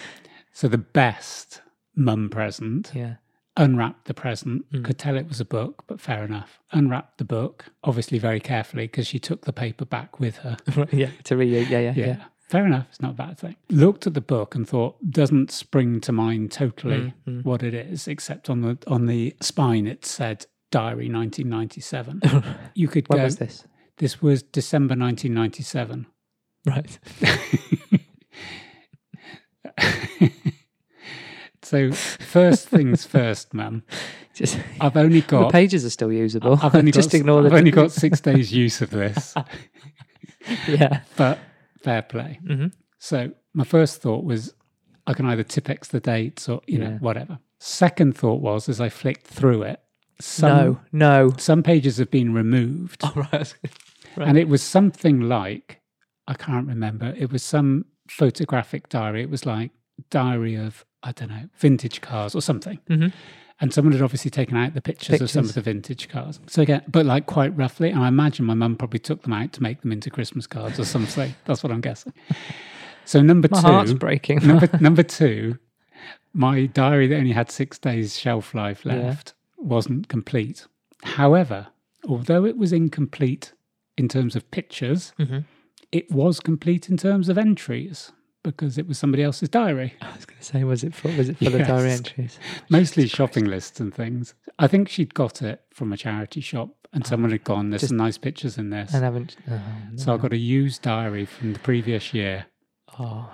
[0.54, 1.62] so the best
[1.96, 3.16] mum present yeah.
[3.58, 4.84] unwrapped the present, Mm.
[4.86, 6.60] could tell it was a book, but fair enough.
[6.72, 10.56] Unwrapped the book, obviously very carefully because she took the paper back with her.
[10.92, 11.10] yeah.
[11.24, 11.52] To read.
[11.70, 11.80] Yeah.
[11.80, 11.94] Yeah.
[11.96, 12.06] Yeah.
[12.12, 12.24] Yeah.
[12.48, 12.86] Fair enough.
[12.92, 13.56] It's not a bad thing.
[13.70, 17.44] Looked at the book and thought, doesn't spring to mind totally Mm, mm.
[17.44, 22.22] what it is, except on the on the spine it said Diary 1997.
[22.76, 23.24] you could When go.
[23.24, 23.66] was this?
[23.98, 26.06] This was December 1997.
[26.66, 27.00] Right.
[31.62, 33.84] so first things first, mum.
[34.34, 36.60] Just I've only the got pages are still usable.
[36.62, 37.58] I've only just got, ignore I've the.
[37.58, 39.34] only got six days use of this,
[40.68, 41.02] yeah.
[41.16, 41.40] but
[41.82, 42.40] fair play.
[42.46, 42.68] hmm
[43.00, 44.54] So my first thought was
[45.08, 47.40] I can either Tipp-Ex the dates or you know whatever.
[47.60, 49.80] Second thought was as I flicked through it,
[50.20, 50.80] some No.
[50.92, 51.34] No.
[51.38, 53.56] some pages have been removed, Oh, right.
[54.18, 54.28] right.
[54.28, 55.80] and it was something like
[56.28, 57.14] I can't remember.
[57.18, 59.22] It was some photographic diary.
[59.22, 59.72] It was like
[60.10, 62.80] diary of I don't know vintage cars or something.
[62.90, 63.14] Mhm.
[63.62, 66.42] And someone had obviously taken out the pictures, of some of the vintage cars.
[66.48, 69.54] So again, but like quite roughly, and I imagine my mum probably took them out
[69.54, 71.34] to make them into Christmas cards or something.
[71.46, 72.12] That's what I'm guessing.
[73.06, 74.40] So number My two, heart's breaking.
[74.46, 75.58] number number two,
[76.34, 78.96] my diary that only had six days shelf life Yeah.
[78.96, 80.66] left wasn't complete.
[81.04, 81.68] However,
[82.10, 83.54] although it was incomplete
[83.98, 85.46] in terms of pictures, Mhm.
[85.98, 88.12] It was complete in terms of entries
[88.44, 89.94] because it was somebody else's diary.
[90.02, 92.38] I was going to say, was it for was it for the diary entries?
[92.70, 94.34] Mostly Jesus shopping lists and things.
[94.60, 97.82] I think she'd got it from a charity shop and oh, someone had gone, There's
[97.84, 98.94] Just- some nice pictures in this.
[98.94, 99.36] And haven't.
[99.50, 99.60] Oh,
[99.96, 100.22] So I no.
[100.22, 102.46] got a used diary from the previous year,
[103.00, 103.30] Oh,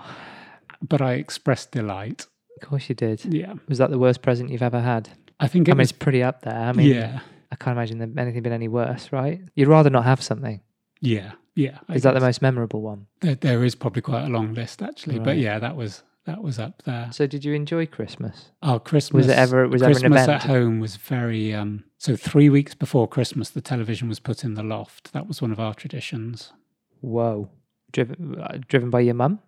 [0.81, 2.27] but I expressed delight.
[2.61, 3.23] of course you did.
[3.25, 3.53] Yeah.
[3.67, 5.09] Was that the worst present you've ever had?
[5.39, 5.89] I think I it mean, was.
[5.91, 6.55] it's pretty up there.
[6.55, 7.19] I mean, yeah.
[7.51, 9.41] I can't imagine anything been any worse, right?
[9.55, 10.61] You'd rather not have something.
[11.01, 11.31] Yeah.
[11.55, 11.79] Yeah.
[11.89, 13.07] I Is that the most memorable one?
[13.19, 16.59] There, there is probably quite a long list actually, but yeah, that was that was
[16.59, 17.09] up there.
[17.11, 18.51] So, did you enjoy Christmas?
[18.61, 19.25] Oh, Christmas!
[19.25, 19.67] Was it ever?
[19.67, 20.43] Was ever an Christmas event?
[20.43, 21.53] at home was very.
[21.53, 25.13] Um, so three weeks before Christmas, the television was put in the loft.
[25.13, 26.53] That was one of our traditions.
[27.01, 27.49] Whoa,
[27.91, 29.39] driven uh, driven by your mum?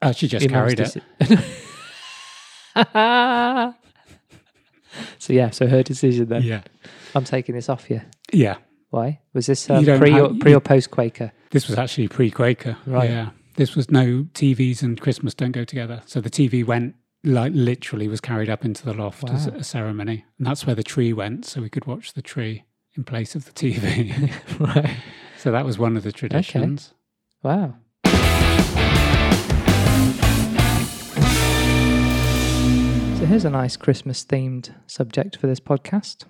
[0.00, 0.96] Uh, she just Your carried it.
[5.18, 6.42] so yeah, so her decision then.
[6.42, 6.62] Yeah,
[7.14, 8.02] I'm taking this off you.
[8.32, 8.58] yeah.
[8.94, 11.32] Why was this um, pre have- or, pre you- or post Quaker?
[11.50, 12.76] This was actually pre-Quaker.
[12.86, 13.10] Right.
[13.10, 16.02] Yeah, this was no TVs and Christmas don't go together.
[16.06, 20.24] So the TV went like literally was carried up into the loft as a ceremony,
[20.38, 22.64] and that's where the tree went, so we could watch the tree
[22.96, 24.32] in place of the TV.
[24.60, 24.96] right.
[25.38, 26.94] so that was one of the traditions.
[27.42, 27.74] Wow.
[33.18, 36.26] So here's a nice Christmas themed subject for this podcast.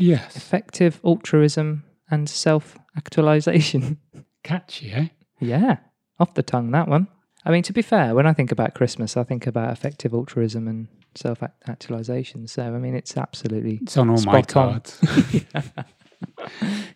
[0.00, 0.36] Yes.
[0.36, 3.98] Effective altruism and self actualization.
[4.42, 5.08] Catchy, eh?
[5.38, 5.76] yeah,
[6.18, 7.06] off the tongue, that one.
[7.44, 10.66] I mean, to be fair, when I think about Christmas, I think about effective altruism
[10.68, 12.46] and self actualization.
[12.46, 14.98] So, I mean, it's absolutely, It's on all my cards.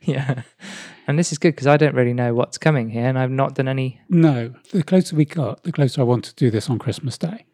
[0.02, 0.42] yeah.
[1.06, 3.54] And this is good because I don't really know what's coming here and I've not
[3.54, 4.00] done any.
[4.08, 7.44] No, the closer we got, the closer I want to do this on Christmas Day.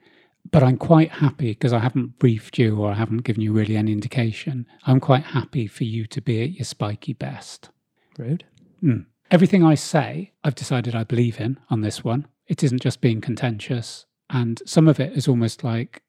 [0.50, 3.76] But I'm quite happy because I haven't briefed you or I haven't given you really
[3.76, 4.66] any indication.
[4.84, 7.70] I'm quite happy for you to be at your spiky best.
[8.18, 8.44] Rude.
[8.82, 9.06] Mm.
[9.30, 12.26] Everything I say, I've decided I believe in on this one.
[12.48, 14.06] It isn't just being contentious.
[14.28, 16.02] And some of it is almost like,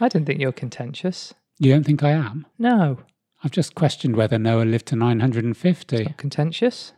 [0.00, 1.32] I don't think you're contentious.
[1.58, 2.46] you don't think I am?
[2.58, 2.98] No,
[3.42, 6.04] I've just questioned whether Noah lived to 950.
[6.04, 6.92] not contentious.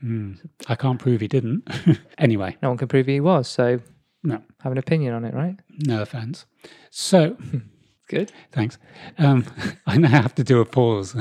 [0.00, 0.34] Hmm.
[0.68, 1.66] I can't prove he didn't.
[2.18, 3.48] anyway, No one can prove he was.
[3.48, 3.80] So,
[4.24, 4.40] No.
[4.62, 5.56] have an opinion on it, right?
[5.86, 6.46] no offense.
[6.90, 7.36] So,
[8.08, 8.32] Good.
[8.52, 8.78] thanks.
[9.18, 9.44] Um,
[9.86, 11.14] I now have to do a pause.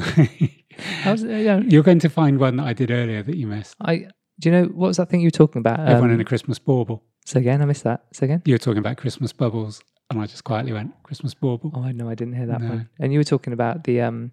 [1.03, 3.75] How's, uh, yeah, You're going to find one that I did earlier that you missed.
[3.81, 4.07] I
[4.39, 5.79] do you know what was that thing you were talking about?
[5.79, 7.03] Everyone Um, in a Christmas bauble.
[7.25, 8.05] so again, I missed that.
[8.13, 8.41] So again.
[8.45, 11.71] You were talking about Christmas bubbles, and I just quietly went, Christmas bauble.
[11.75, 12.69] Oh, no, I didn't hear that No.
[12.69, 12.89] one.
[12.99, 14.31] And you were talking about the um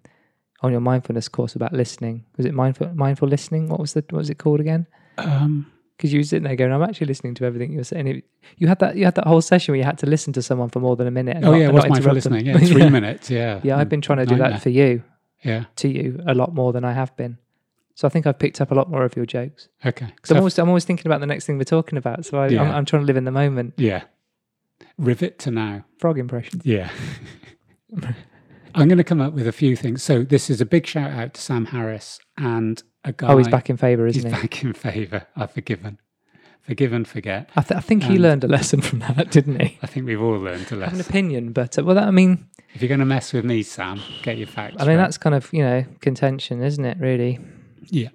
[0.63, 2.25] on your mindfulness course about listening.
[2.37, 3.67] Was it mindful mindful listening?
[3.69, 4.87] What was the what was it called again?
[5.17, 5.71] Um,
[6.01, 8.25] Because you were sitting there going, "I'm actually listening to everything you were saying." It-
[8.57, 10.69] You had that you had that whole session where you had to listen to someone
[10.69, 11.35] for more than a minute.
[11.37, 12.45] and oh, not- yeah, what's mindful listening?
[12.47, 13.29] Yeah, three minutes.
[13.29, 13.59] Yeah.
[13.63, 14.51] Yeah, I've been trying to do Nightmare.
[14.53, 15.03] that for you
[15.43, 15.65] Yeah.
[15.75, 17.37] to you a lot more than I have been.
[17.93, 19.69] So I think I've picked up a lot more of your jokes.
[19.85, 20.07] Okay.
[20.15, 22.25] Because So I'm always I'm always thinking about the next thing we're talking about.
[22.25, 22.75] So I, I'm, Yeah.
[22.75, 23.75] I'm trying to live in the moment.
[23.77, 24.03] yeah.
[24.97, 25.85] Rivet to now.
[25.99, 26.61] Frog impression.
[26.63, 26.89] Yeah.
[28.73, 30.01] I'm going to come up with a few things.
[30.01, 33.27] So this is a big shout out to Sam Harris and a guy.
[33.29, 34.35] Oh, he's back in favour, He's isn't he?
[34.35, 35.27] He's back in favour.
[35.35, 35.99] I've forgiven.
[36.61, 37.49] Forgive and forget.
[37.55, 39.79] I, th- I think he And- learned a lesson from that, didn't he?
[39.81, 41.01] I think we've all learned a I have an lesson.
[41.01, 43.99] opinion, but uh, well, that, I mean, If you're going to mess with me, Sam,
[44.21, 44.75] get your facts.
[44.79, 45.03] I mean, right.
[45.03, 46.97] that's kind of you know contention, isn't it?
[46.99, 47.39] Really?
[47.87, 48.09] Yeah.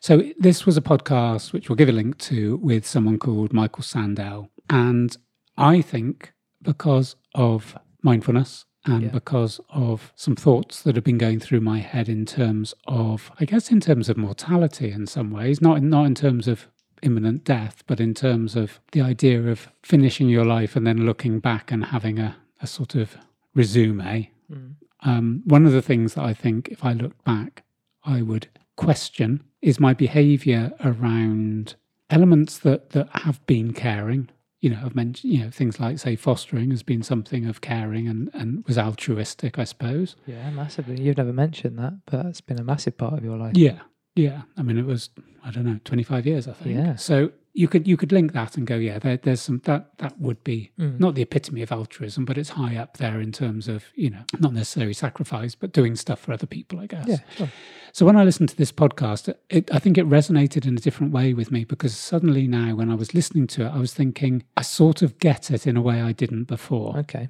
[0.00, 3.82] So this was a podcast which we'll give a link to with someone called Michael
[3.84, 4.48] Sandel.
[4.70, 5.14] And
[5.58, 9.08] I think because of mindfulness and Yeah.
[9.10, 13.44] because of some thoughts that have been going through my head in terms of, I
[13.44, 16.68] guess, in terms of mortality in some ways, not in, not in terms of
[17.02, 21.38] imminent death, but in terms of the idea of finishing your life and then looking
[21.40, 23.16] back and having a, a sort of
[23.54, 24.74] resume Mm.
[25.04, 27.62] um, one of the things that I think, if I look back,
[28.04, 31.74] I would question is my behaviour around
[32.10, 34.28] elements that that have been caring.
[34.62, 38.08] You know, I've mentioned, you know, things like say fostering has been something of caring
[38.08, 40.16] and and was altruistic, I suppose.
[40.24, 41.02] Yeah, massively.
[41.02, 43.56] You've never mentioned that, but it's been a massive part of your life.
[43.56, 43.80] Yeah,
[44.14, 44.42] yeah.
[44.56, 45.10] I mean, it was
[45.44, 46.76] I don't know, twenty five years, I think.
[46.76, 46.96] Yeah.
[46.96, 50.18] So you could you could link that and go, yeah, there, there's some that that
[50.18, 50.98] would be Mm.
[50.98, 54.22] not the epitome of altruism, but it's high up there in terms of you know
[54.40, 57.06] not necessarily sacrifice, but doing stuff for other people, I guess.
[57.06, 57.50] Yeah, sure.
[57.92, 61.12] So when I listened to this podcast, it, I think it resonated in a different
[61.12, 64.44] way with me because suddenly now, when I was listening to it, I was thinking
[64.56, 66.96] I sort of get it in a way I didn't before.
[67.00, 67.28] Okay.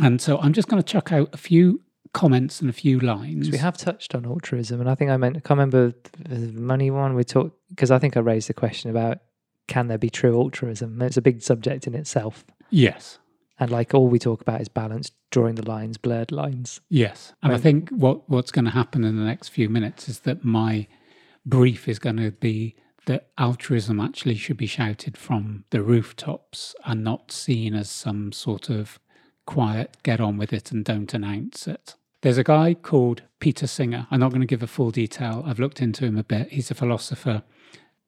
[0.00, 1.80] And so I'm just going to chuck out a few
[2.12, 3.50] comments and a few lines.
[3.50, 6.90] we have touched on altruism, and I think I meant I can't remember the money
[6.90, 9.18] one we talked because I think I raised the question about
[9.68, 11.00] can there be true altruism?
[11.02, 13.18] It's a big subject in itself, yes,
[13.58, 16.80] and like all we talk about is balance, drawing the lines, blurred lines.
[16.88, 17.32] yes.
[17.42, 20.44] And I think what what's going to happen in the next few minutes is that
[20.44, 20.86] my
[21.46, 27.02] brief is going to be that altruism actually should be shouted from the rooftops and
[27.02, 28.98] not seen as some sort of
[29.46, 31.96] quiet, get on with it and don't announce it.
[32.22, 34.06] There's a guy called Peter Singer.
[34.10, 35.42] I'm not going to give a full detail.
[35.46, 36.48] I've looked into him a bit.
[36.50, 37.42] He's a philosopher.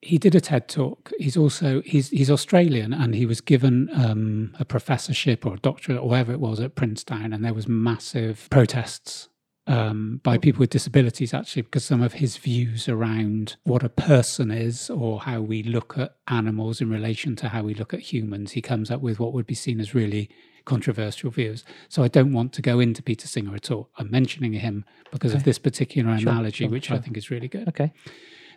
[0.03, 1.13] He did a TED talk.
[1.19, 5.99] He's also he's he's Australian and he was given um, a professorship or a doctorate
[5.99, 9.29] or whatever it was at Princeton, and there was massive protests
[9.67, 14.51] um, by people with disabilities actually because some of his views around what a person
[14.51, 18.53] is or how we look at animals in relation to how we look at humans,
[18.53, 20.29] he comes up with what would be seen as really
[20.65, 21.65] controversial views.
[21.89, 23.91] So I don't want to go into Peter Singer at all.
[23.99, 27.49] I'm mentioning him because of this particular Sure, analogy, sure, which I think is really
[27.49, 27.69] good.
[27.69, 27.93] Okay.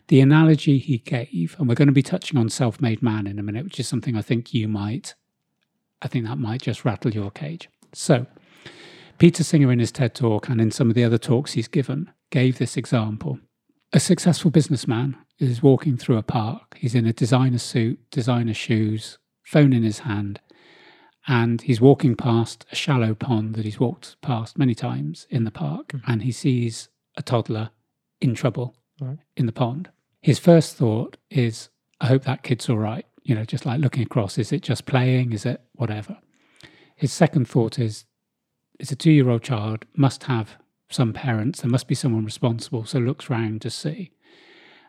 [0.07, 3.39] The analogy he gave, and we're going to be touching on self made man in
[3.39, 5.15] a minute, which is something I think you might,
[6.01, 7.69] I think that might just rattle your cage.
[7.93, 8.27] So,
[9.17, 12.11] Peter Singer in his TED talk and in some of the other talks he's given
[12.29, 13.39] gave this example.
[13.93, 16.77] A successful businessman is walking through a park.
[16.77, 20.41] He's in a designer suit, designer shoes, phone in his hand,
[21.27, 25.51] and he's walking past a shallow pond that he's walked past many times in the
[25.51, 25.97] park, hmm.
[26.07, 27.69] and he sees a toddler
[28.21, 29.17] in trouble Right.
[29.35, 29.89] in the pond.
[30.21, 33.05] His first thought is, I hope that kid's all right.
[33.23, 35.33] You know, just like looking across, is it just playing?
[35.33, 36.17] Is it whatever?
[36.95, 38.05] His second thought is,
[38.79, 40.55] it's a two year old child, must have
[40.89, 42.85] some parents, there must be someone responsible.
[42.85, 44.11] So looks round to see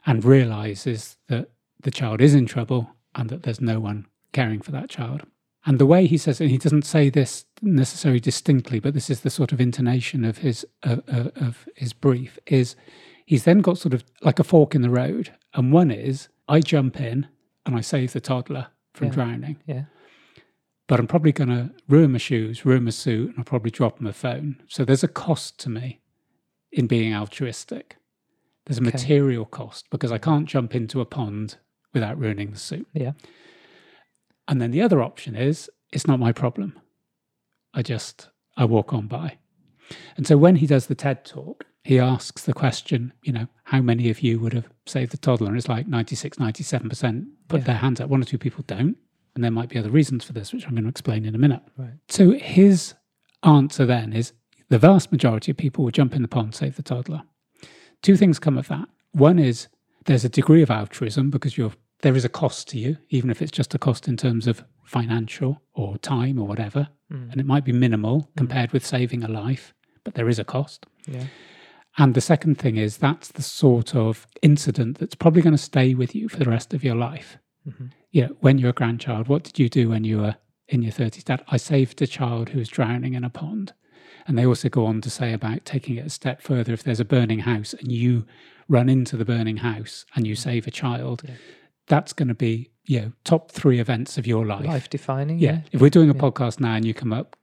[0.05, 4.71] and realizes that the child is in trouble and that there's no one caring for
[4.73, 5.23] that child.
[5.69, 9.21] And the way he says it, he doesn't say this necessarily distinctly, but this is
[9.21, 12.39] the sort of intonation of his uh, uh, of his brief.
[12.47, 12.77] Is
[13.27, 16.61] he's then got sort of like a fork in the road, and one is I
[16.61, 17.27] jump in
[17.65, 19.13] and I save the toddler from Yeah.
[19.15, 19.85] drowning, Yeah.
[20.87, 24.01] but I'm probably going to ruin my shoes, ruin my suit, and I'll probably drop
[24.01, 24.63] my phone.
[24.69, 26.01] So there's a cost to me
[26.71, 27.97] in being altruistic.
[28.67, 28.93] There's a Okay.
[28.93, 31.57] material cost because I can't jump into a pond
[31.93, 32.87] without ruining the suit.
[32.95, 33.13] Yeah.
[34.49, 36.79] And then the other option is it's not my problem.
[37.75, 39.39] I just I walk on by.
[40.17, 43.81] And so when he does the TED talk, he asks the question, you know, how
[43.81, 45.49] many of you would have saved the toddler?
[45.49, 47.65] And it's like 96, 97% put Yeah.
[47.67, 48.09] their hands up.
[48.11, 48.97] One or two people don't.
[49.35, 51.39] And there might be other reasons for this, which I'm going to explain in a
[51.39, 51.63] minute.
[51.77, 51.93] Right.
[52.09, 52.95] So his
[53.45, 54.33] answer then is
[54.69, 57.23] the vast majority of people will jump in the pond, save the toddler.
[58.03, 58.89] Two things come of that.
[59.13, 59.69] One is
[60.07, 63.41] there's a degree of altruism because you're there is a cost to you, even if
[63.41, 66.89] it's just a cost in terms of financial or time or whatever.
[67.13, 67.33] Mm.
[67.33, 70.87] And it might be minimal compared with saving a life, but there is a cost.
[71.07, 71.25] Yeah.
[71.99, 75.95] And the second thing is that's the sort of incident that's probably going to stay
[75.95, 77.39] with you for the rest of your life.
[77.67, 77.91] Mhm.
[78.11, 80.37] You know, when you're a grandchild, what did you do when you were
[80.69, 81.25] in your 30s?
[81.25, 83.73] Dad, I saved a child who was drowning in a pond.
[84.27, 86.73] And they also go on to say about taking it a step further.
[86.73, 88.27] If there's a burning house and you
[88.69, 91.35] run into the burning house and you save a child, Yeah.
[91.89, 94.67] That's going to be, you know, top three events of your life.
[94.67, 95.39] Life defining.
[95.39, 95.61] Yeah.
[95.73, 96.21] If we're doing a Yeah.
[96.21, 97.37] podcast now and you come up,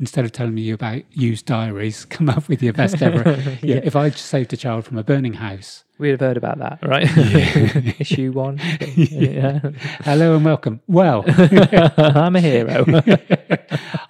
[0.00, 3.30] instead of telling me about used diaries, come up with your best ever.
[3.62, 3.76] yeah.
[3.76, 3.80] Yeah.
[3.82, 7.08] If I saved a child from a burning house, We'd have heard about that, right?
[7.16, 7.92] Yeah.
[7.98, 8.60] Issue one.
[8.94, 9.58] yeah.
[10.04, 10.80] hello and welcome.
[10.86, 12.84] Well, I'm a hero.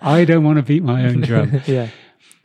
[0.02, 1.62] I don't want to beat my own drum.
[1.66, 1.88] yeah.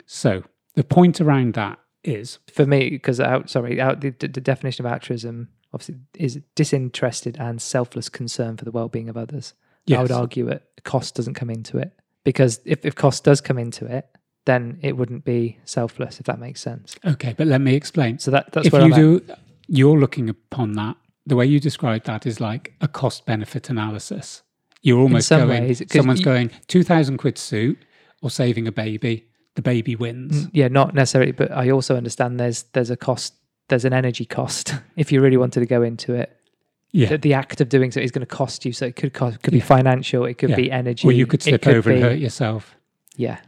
[0.06, 0.44] So
[0.76, 4.90] the point around that is For me, because out, sorry, out the, the definition of
[4.92, 9.54] altruism obviously is disinterested and selfless concern for the well-being of others.
[9.92, 11.92] I would argue it cost doesn't come into it
[12.24, 14.06] because if, if cost does come into it,
[14.46, 16.94] then it wouldn't be selfless if that makes sense.
[17.04, 18.18] okay, but let me explain.
[18.18, 18.96] So that that's if you I'm at.
[18.96, 19.22] do,
[19.68, 20.96] you're looking upon that.
[21.26, 24.42] The way you describe that is like a cost benefit analysis.
[24.82, 27.78] You're almost going, ways, someone's you- going, 2,000 quid suit
[28.20, 30.46] or saving a baby, the baby wins.
[30.46, 33.32] Mm, Yeah, not necessarily, but I also understand there's there's a cost,
[33.68, 36.36] there's an energy cost if you really wanted to go into it.
[36.92, 37.08] Yeah.
[37.08, 38.72] The, the act of doing so is going to cost you.
[38.72, 39.58] So it could cost, could Yeah.
[39.60, 40.56] be financial, it could Yeah.
[40.56, 42.76] be energy, Or you could slip could over and hurt yourself.
[43.16, 43.38] Yeah,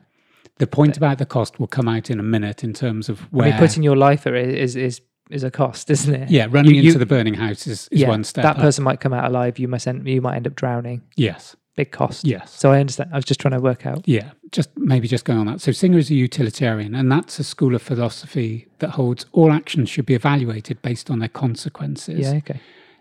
[0.59, 3.25] The point about the cost will come out in a minute in terms of I
[3.31, 3.51] where.
[3.51, 6.31] mean, putting your life at risk is is is a cost, isn't it?
[6.31, 8.43] yeah, running you- into you- the burning house is, is yeah, one step.
[8.45, 8.63] that up.
[8.63, 9.59] person might come out alive.
[9.59, 11.03] You must end, you might end up drowning.
[11.17, 11.57] Yes.
[11.77, 12.25] Big cost.
[12.27, 12.53] Yes.
[12.53, 13.11] So I understand.
[13.13, 14.09] I was just trying to work out.
[14.09, 15.61] Yeah, just maybe just going on that.
[15.61, 19.91] So Singer is a utilitarian, and that's a school of philosophy that holds all actions
[19.91, 22.21] should be evaluated based on their consequences.
[22.21, 22.39] Yeah.
[22.39, 22.61] Okay.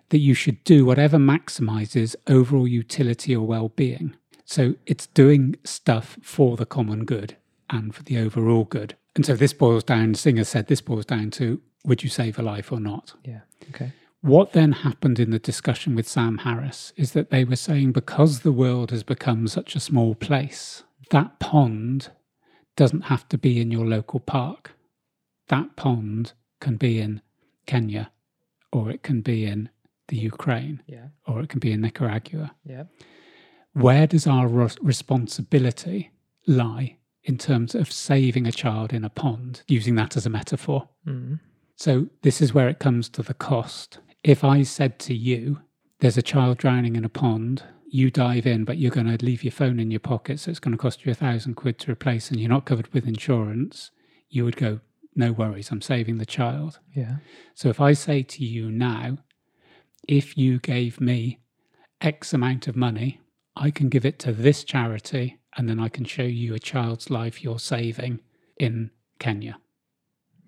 [0.09, 4.15] That you should do whatever maximizes overall utility or well-being.
[4.43, 7.37] So it's doing stuff for the common good
[7.69, 8.95] and for the overall good.
[9.15, 10.13] And so this boils down.
[10.13, 13.13] Singer said this boils down to: would you save a life or not?
[13.23, 13.39] Yeah.
[13.69, 13.93] Okay.
[14.25, 18.39] What then happened in the discussion with Sam Harris is that they were saying because
[18.39, 22.09] the world has become such a small place, that pond
[22.75, 24.71] doesn't have to be in your local park.
[25.49, 27.21] That pond can be in
[27.67, 28.11] Kenya,
[28.71, 29.69] or it can be in
[30.07, 31.09] the Ukraine, Yeah.
[31.27, 32.55] or it can be in Nicaragua.
[32.63, 32.85] Yeah.
[33.73, 36.09] Where does our responsibility
[36.47, 40.89] lie in terms of saving a child in a pond, using that as a metaphor?
[41.05, 41.41] Mm.
[41.75, 43.99] So this is where it comes to the cost.
[44.25, 45.59] If I said to you,
[45.99, 49.43] there's a child drowning in a pond, you dive in, but you're going to leave
[49.43, 51.91] your phone in your pocket, so it's going to cost you a thousand quid to
[51.91, 53.91] replace, and you're not covered with insurance,
[54.27, 54.79] you would go,
[55.15, 56.79] no worries, I'm saving the child.
[56.95, 57.17] Yeah.
[57.53, 59.19] So if I say to you now,
[60.07, 61.41] if you gave me
[62.01, 63.21] X amount of money,
[63.55, 67.11] I can give it to this charity, and then I can show you a child's
[67.11, 68.21] life you're saving
[68.57, 68.89] in
[69.19, 69.59] Kenya.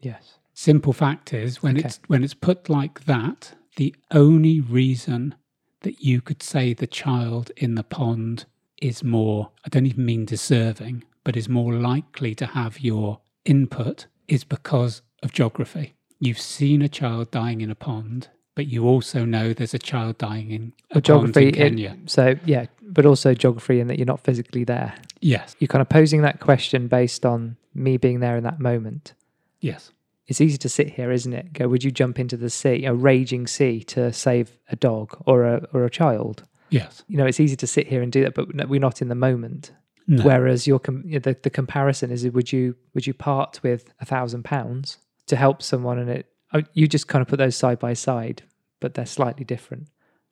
[0.02, 0.40] Yes.
[0.56, 1.86] Simple fact is when Okay.
[1.86, 5.34] it's when it's put like that, the only reason
[5.82, 8.46] that you could say the child in the pond
[8.82, 14.06] is more I don't even mean deserving, but is more likely to have your input
[14.28, 15.96] is because of geography.
[16.20, 20.18] You've seen a child dying in a pond, but you also know there's a child
[20.18, 21.34] dying in a geography.
[21.34, 21.98] pond in it- Kenya.
[22.08, 24.94] so yeah, but also geography in that you're not physically there.
[25.22, 25.56] yes.
[25.60, 29.14] You're kind of posing that question based on me being there in that moment.
[29.62, 29.92] Yes.
[30.28, 31.54] It's easy to sit here, isn't it?
[31.54, 35.44] Go, would you jump into the sea, a raging sea, to save a dog or
[35.44, 36.44] a or a child?
[36.70, 37.04] Yes.
[37.08, 39.16] You know, it's easy to sit here and do that, but we're not in the
[39.16, 39.72] moment.
[40.06, 40.24] No.
[40.24, 44.44] Whereas your com- the the comparison is would you would you part with a thousand
[44.44, 44.98] pounds
[45.28, 48.44] to help someone and it oh, you just kind of put those side by side,
[48.80, 49.88] but they're slightly different.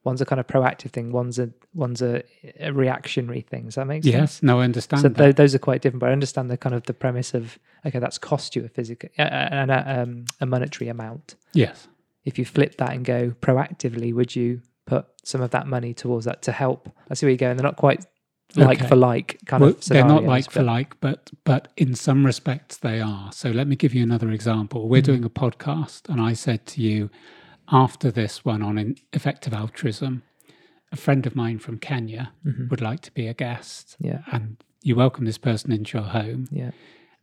[0.06, 1.12] One's a kind of proactive thing.
[1.12, 2.24] One's a one's a,
[2.60, 3.66] a reactionary thing.
[3.66, 4.14] Does that make sense?
[4.14, 5.02] Yes, no, I understand.
[5.02, 5.18] So that.
[5.24, 8.00] th- those are quite different, but I understand the kind of the premise of okay,
[8.00, 11.36] that's cost you a physical uh, and a, um, a monetary amount.
[11.54, 11.88] yes,
[12.24, 16.26] If you flip that and go proactively, would you put some of that money towards
[16.26, 16.90] that to help?
[17.10, 18.06] I see where you go, and they're not quite
[18.56, 18.88] like Okay.
[18.88, 19.84] for like kind well, of.
[19.86, 23.32] they're not scenarios, like for like, but but in some respects they are.
[23.32, 24.88] So let me give you another example.
[24.88, 25.06] We're Mhm.
[25.06, 27.10] doing a podcast, and I said to you
[27.72, 30.24] after this one on in- effective altruism,
[30.92, 32.70] a friend of mine from Kenya Mhm.
[32.70, 36.48] would like to be a guest, Yeah, and you welcome this person into your home,
[36.52, 36.72] yeah,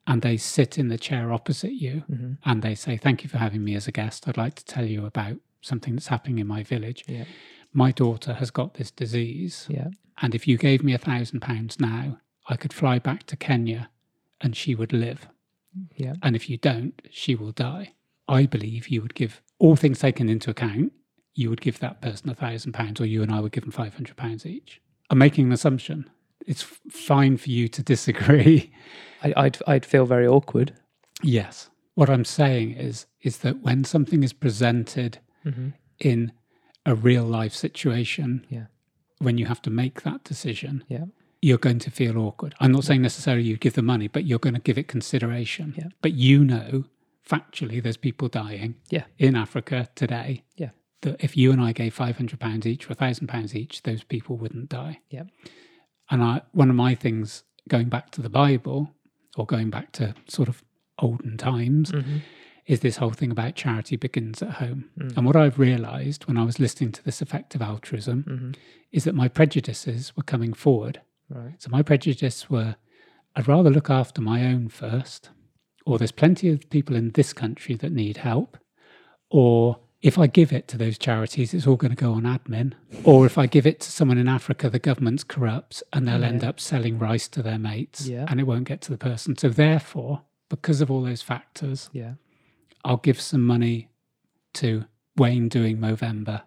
[0.06, 3.38] and they sit in the chair opposite you, hmm and they say, "Thank you for
[3.38, 4.26] having me as a guest.
[4.26, 7.04] I'd like to tell you about something that's happening in my village.
[7.06, 7.24] yeah,
[7.72, 9.88] My daughter has got this disease." yeah,
[10.20, 12.18] And if you gave me a thousand pounds now,
[12.48, 13.88] I could fly back to Kenya
[14.40, 15.28] and she would live.
[15.96, 17.92] yeah, And if you don't, she will die.
[18.28, 20.92] I believe you would give all things taken into account,
[21.34, 23.72] you would give that person a thousand pounds, or you and I would give them
[23.72, 24.80] five hundred pounds each.
[25.10, 26.10] I'm making an assumption.
[26.46, 28.72] It's fine for you to disagree.
[29.22, 30.74] I, I'd I'd feel very awkward.
[31.22, 31.68] yes.
[31.94, 36.32] What I'm saying is is that when something is presented hmm in
[36.84, 38.66] a real life situation, Yeah.
[39.18, 41.04] when you have to make that decision, Yeah.
[41.40, 42.54] you're going to feel awkward.
[42.58, 45.74] I'm not saying necessarily you give the money, but you're going to give it consideration.
[45.78, 45.90] Yeah.
[46.00, 46.84] But you know,
[47.28, 49.04] factually, there's people dying Yeah.
[49.18, 50.44] in Africa today.
[50.56, 50.70] Yeah.
[51.02, 54.04] That if you and I gave five hundred pounds each or thousand pounds each, those
[54.04, 55.00] people wouldn't die.
[55.10, 55.24] Yeah.
[56.10, 58.90] And I, one of my things, going back to the Bible
[59.36, 60.62] or going back to sort of
[60.98, 62.18] olden times, hmm
[62.64, 64.88] is this whole thing about charity begins at home.
[64.96, 65.16] Mm.
[65.16, 68.52] And what I've realised when I was listening to this effective altruism hmm
[68.92, 71.00] is that my prejudices were coming forward.
[71.28, 71.60] Right.
[71.60, 72.76] So my prejudices were
[73.34, 75.30] I'd rather look after my own first,
[75.86, 78.56] or there's plenty of people in this country that need help,
[79.30, 82.72] or if I give it to those charities, it's all going to go on admin,
[83.04, 86.42] or if I give it to someone in Africa, the government's corrupt and they'll end
[86.42, 88.26] up selling rice to their mates Yeah.
[88.28, 89.36] and it won't get to the person.
[89.36, 92.14] So therefore, because of all those factors, Yeah.
[92.84, 93.90] I'll give some money
[94.54, 94.84] to
[95.16, 96.42] Wayne doing Movember,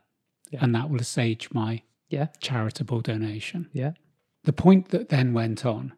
[0.51, 0.59] Yeah.
[0.61, 2.27] and that will assuage my Yeah.
[2.41, 3.69] charitable donation.
[3.71, 3.93] Yeah.
[4.43, 5.93] The point that then went on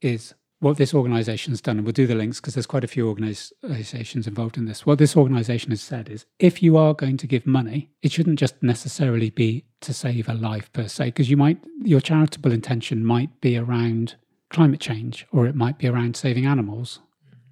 [0.00, 2.88] is what this organization has done, and we'll do the links because there's quite a
[2.88, 4.84] few organizations involved in this.
[4.86, 8.38] What this organization has said is if you are going to give money, it shouldn't
[8.38, 13.04] just necessarily be to save a life per se, because you might, your charitable intention
[13.04, 14.16] might be around
[14.50, 17.00] climate change or it might be around saving animals.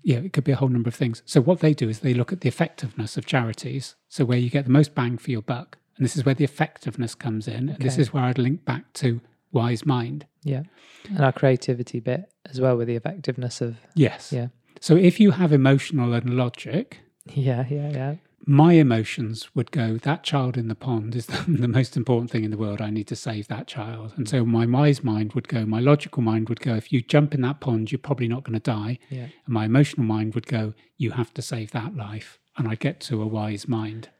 [0.03, 1.23] Yeah, it could be a whole number of things.
[1.25, 3.95] So, what they do is they look at the effectiveness of charities.
[4.09, 5.79] So, where you get the most bang for your buck.
[5.97, 7.71] And this is where the effectiveness comes in.
[7.71, 9.21] And this is where I'd link back to
[9.53, 10.27] Wise Mind.
[10.45, 10.63] Yeah.
[11.09, 14.33] And our creativity bit as well with the effectiveness of Yes.
[14.33, 14.49] Yeah.
[14.81, 18.15] So if you have emotional and logic, yeah, yeah, yeah.
[18.47, 22.45] my emotions would go, that child in the pond is the, the most important thing
[22.45, 22.81] in the world.
[22.81, 24.13] I need to save that child.
[24.17, 27.35] And so my wise mind would go, my logical mind would go, if you jump
[27.35, 28.99] in that pond, you're probably not going to die.
[29.11, 29.25] Yeah.
[29.25, 32.39] And my emotional mind would go, you have to save that life.
[32.57, 34.11] And I get to a wise mind.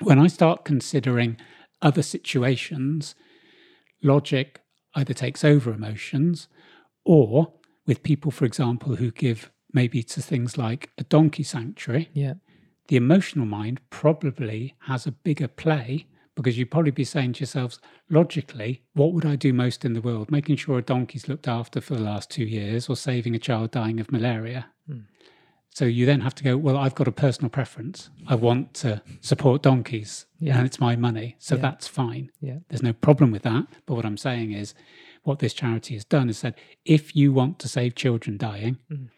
[0.00, 1.36] When I start considering
[1.82, 3.14] other situations,
[4.02, 4.60] logic
[4.94, 6.48] either takes over emotions
[7.04, 7.52] or
[7.86, 12.34] with people, for example, who give maybe to things like a donkey sanctuary, Yeah.
[12.88, 17.80] the emotional mind probably has a bigger play because you'd probably be saying to yourselves,
[18.08, 20.30] logically, what would I do most in the world?
[20.30, 23.72] Making sure a donkey's looked after for the last two years or saving a child
[23.72, 24.66] dying of malaria.
[24.86, 25.00] Hmm.
[25.74, 28.10] So you then have to go, well, I've got a personal preference.
[28.26, 30.56] I want to support donkeys Yeah.
[30.58, 31.36] and it's my money.
[31.38, 31.62] So Yeah.
[31.62, 32.30] that's fine.
[32.40, 32.58] Yeah.
[32.68, 33.66] There's no problem with that.
[33.86, 34.74] But what I'm saying is,
[35.22, 36.54] what this charity has done is said,
[36.84, 39.08] if you want to save children dying, Mm.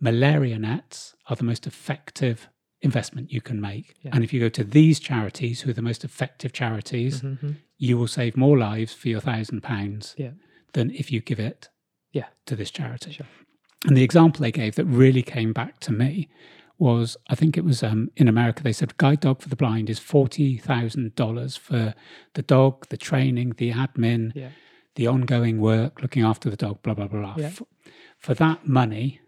[0.00, 2.48] malaria nets are the most effective
[2.80, 3.94] investment you can make.
[4.02, 4.10] Yeah.
[4.14, 7.56] And if you go to these charities, who are the most effective charities, Mhm.
[7.78, 10.32] you will save more lives for your thousand pounds Yeah.
[10.72, 11.68] than if you give it
[12.12, 12.28] Yeah.
[12.46, 13.12] to this charity.
[13.12, 13.26] Sure.
[13.84, 16.28] And the example they gave that really came back to me
[16.78, 19.88] was I think it was um, in America, they said guide dog for the blind
[19.90, 21.94] is $40,000 for
[22.34, 24.50] the dog, the training, the admin, Yeah.
[24.96, 27.20] the ongoing work, looking after the dog, blah, blah, blah.
[27.34, 27.34] blah.
[27.38, 27.46] Yeah.
[27.48, 27.62] F-
[28.18, 29.20] For that money,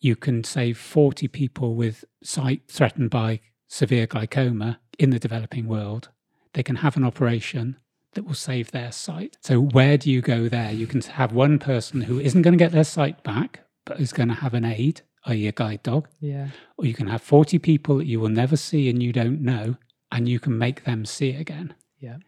[0.00, 6.10] you can save 40 people with sight threatened by severe glaucoma in the developing world.
[6.52, 7.78] They can have an operation
[8.12, 9.36] that will save their sight.
[9.40, 10.70] So, where do you go there?
[10.70, 13.63] You can have one person who isn't going to get their sight back,
[13.98, 16.48] is going to have an aid, i.e., a guide dog, Yeah.
[16.76, 19.76] or you can have 40 people that you will never see and you don't know,
[20.10, 21.74] and you can make them see again.
[22.00, 22.18] Yeah.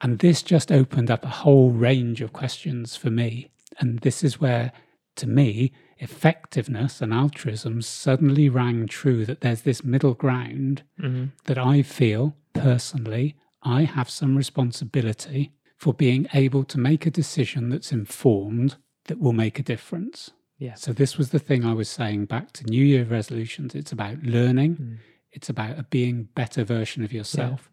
[0.00, 3.50] And this just opened up a whole range of questions for me
[3.80, 4.72] And this is where,
[5.16, 11.58] to me, effectiveness and altruism suddenly rang true that there's this middle ground hmm that
[11.58, 17.92] I feel personally I have some responsibility for being able to make a decision that's
[17.92, 20.30] informed that will make a difference.
[20.58, 20.74] Yeah.
[20.74, 23.74] So, this was the thing I was saying back to New Year resolutions.
[23.74, 24.96] It's about learning, Mm.
[25.32, 27.70] it's about a being better version of yourself.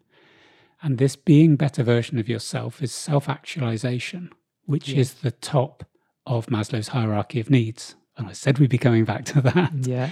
[0.82, 4.30] And this being better version of yourself is self actualization,
[4.66, 5.00] which Yeah.
[5.00, 5.84] is the top
[6.26, 7.96] of Maslow's hierarchy of needs.
[8.16, 9.72] And I said we'd be coming back to that.
[9.86, 10.10] Yeah.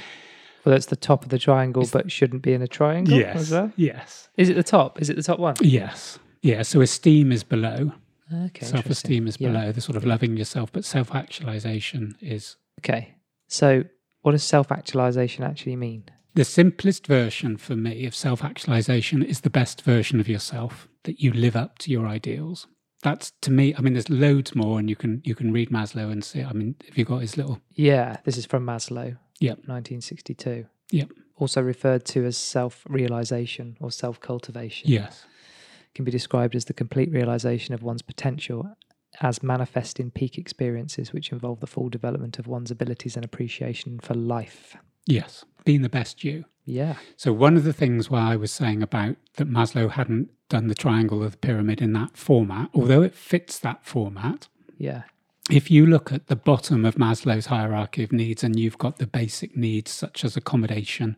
[0.65, 3.51] Well, that's the top of the triangle, It's- but shouldn't be in a triangle as
[3.51, 3.73] well.
[3.77, 4.31] Yes.
[4.37, 5.01] Is it the top?
[5.01, 5.55] Is it the top one?
[5.61, 6.19] Yes.
[6.43, 6.63] Yeah.
[6.63, 7.93] So esteem is below.
[8.33, 8.65] Okay.
[8.67, 9.49] Self esteem is Yeah.
[9.49, 13.15] below the sort of loving yourself, but self actualization is Okay.
[13.49, 13.85] So,
[14.23, 16.05] what does self actualization actually mean?
[16.35, 21.21] the simplest version for me of self actualization is the best version of yourself that
[21.21, 22.67] you live up to your ideals.
[23.03, 26.11] That's to me, I mean, there's loads more, and you can you can read Maslow
[26.11, 26.43] and see.
[26.43, 29.17] I mean, if you've got his little Yeah, this is from Maslow.
[29.41, 29.59] Yep.
[29.67, 30.67] 1962.
[30.91, 31.11] Yep.
[31.37, 34.91] Also referred to as self realization or self cultivation.
[34.91, 35.27] yes,
[35.95, 38.77] Can be described as the complete realization of one's potential
[39.21, 43.99] as manifest in peak experiences which involve the full development of one's abilities and appreciation
[44.01, 44.77] for life.
[45.07, 46.45] yes, being the best you.
[46.67, 46.97] Yeah.
[47.17, 50.75] So one of the things why I was saying about that Maslow hadn't done the
[50.75, 54.49] triangle of the pyramid in that format, although it fits that format,
[54.79, 55.03] Yeah.
[55.51, 59.07] if you look at the bottom of Maslow's hierarchy of needs and you've got the
[59.07, 61.17] basic needs such as accommodation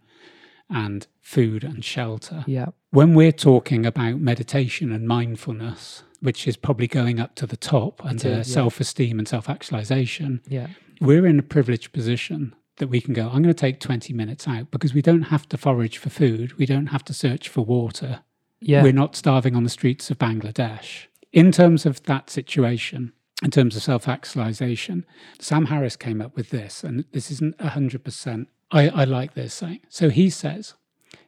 [0.69, 2.67] and food and shelter, Yeah.
[2.91, 8.05] when we're talking about meditation and mindfulness, which is probably going up to the top
[8.05, 8.55] under is, yeah.
[8.55, 10.69] self esteem and self actualization, Yeah.
[11.01, 14.47] we're in a privileged position that we can go, I'm going to take 20 minutes
[14.47, 17.63] out because we don't have to forage for food, we don't have to search for
[17.63, 18.21] water.
[18.61, 18.83] Yeah.
[18.83, 21.07] We're not starving on the streets of Bangladesh.
[21.33, 23.13] In terms of that situation,
[23.43, 25.05] in terms of self actualization,
[25.39, 28.47] Sam Harris came up with this, and this isn't 100%.
[28.71, 29.81] I, I like this saying.
[29.89, 30.75] So he says,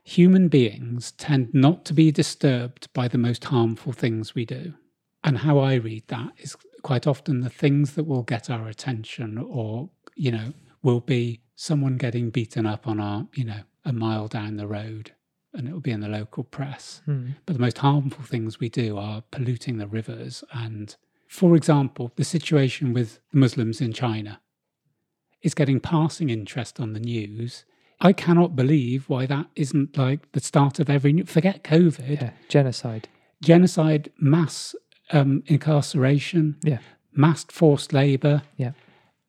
[0.09, 4.73] human beings tend not to be disturbed by the most harmful things we do.
[5.23, 9.37] And how I read that is quite often the things that will get our attention
[9.37, 14.29] or, you know, will be someone getting beaten up on our, you know, a mile
[14.29, 15.13] down the road
[15.53, 17.03] and it will be in the local press.
[17.05, 17.33] Hmm.
[17.45, 20.43] But the most harmful things we do are polluting the rivers.
[20.53, 20.97] And,
[21.27, 24.41] for example, the situation with Muslims in China
[25.43, 27.67] is getting passing interest on the news.
[28.01, 31.25] I cannot believe why that isn't like the start of every new.
[31.25, 32.31] Forget COVID, Yeah.
[32.49, 33.09] Genocide.
[33.43, 34.75] genocide, mass
[35.11, 36.79] um, incarceration, Yeah.
[37.13, 38.43] mass forced labour.
[38.57, 38.73] Yeah.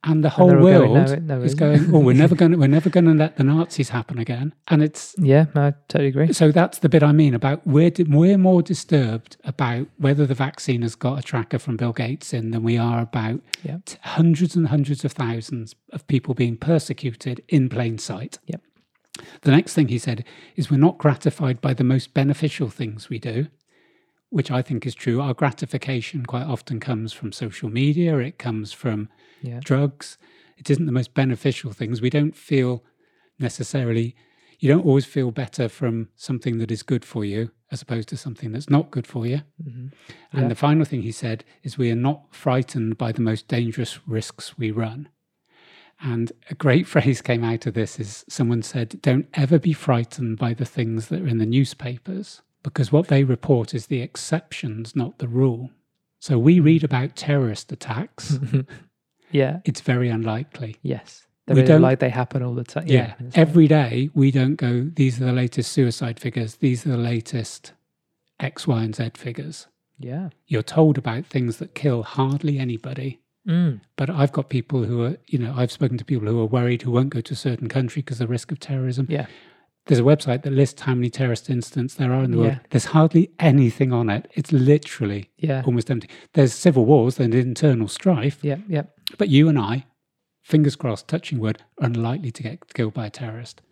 [0.01, 2.33] And the whole they're all going, world "No, no, is isn't." going, oh, we're never
[2.41, 4.55] going to, we're never going to let the Nazis happen again.
[4.69, 5.47] And it's Yeah.
[5.53, 6.31] I totally agree.
[6.31, 10.83] so that's the bit I mean about we're we're more disturbed about whether the vaccine
[10.83, 13.41] has got a tracker from Bill Gates in than we are about
[13.85, 18.39] t- hundreds and hundreds of thousands of people being persecuted in plain sight.
[18.45, 18.61] Yep.
[19.41, 20.23] The next thing he said
[20.55, 23.47] is we're not gratified by the most beneficial things we do,
[24.29, 25.21] which I think is true.
[25.21, 28.17] Our gratification quite often comes from social media.
[28.19, 29.09] It comes from
[29.41, 29.59] Yeah.
[29.63, 30.17] drugs.
[30.57, 32.01] It isn't the most beneficial things.
[32.01, 32.83] We don't feel
[33.39, 34.15] necessarily,
[34.59, 38.17] you don't always feel better from something that is good for you as opposed to
[38.17, 39.41] something that's not good for you.
[39.63, 39.87] hmm
[40.31, 40.47] And Yeah.
[40.49, 44.57] the final thing he said is we are not frightened by the most dangerous risks
[44.57, 45.07] we run.
[46.01, 50.37] And a great phrase came out of this is someone said, Don't ever be frightened
[50.37, 54.95] by the things that are in the newspapers, because what they report is the exceptions,
[54.95, 55.71] not the rule.
[56.19, 58.37] So we read about terrorist attacks,
[59.31, 59.59] yeah.
[59.65, 60.75] it's very unlikely.
[60.81, 61.25] Yes.
[61.47, 62.87] They We really don't- like they happen all the time.
[62.87, 63.13] Yeah.
[63.19, 63.27] Yeah.
[63.27, 66.97] it's Every day we don't go, these are the latest suicide figures, these are the
[66.97, 67.73] latest
[68.39, 69.67] X, Y, and Z figures.
[69.97, 70.29] yeah.
[70.47, 73.19] You're told about things that kill hardly anybody.
[73.47, 73.81] Mm.
[73.95, 76.81] But I've got people who are, you know, I've spoken to people who are worried
[76.83, 79.07] who won't go to a certain country because the risk of terrorism.
[79.09, 79.27] Yeah.
[79.89, 82.59] There's a website that lists how many terrorist incidents there are in the world.
[82.69, 84.29] There's hardly anything on it.
[84.35, 85.63] It's literally Yeah.
[85.65, 86.07] almost empty.
[86.33, 88.57] There's civil wars, there's internal strife, Yeah.
[88.67, 88.83] Yeah.
[89.17, 89.85] but you and I,
[90.43, 93.63] fingers crossed, touching wood, are unlikely to get killed by a terrorist.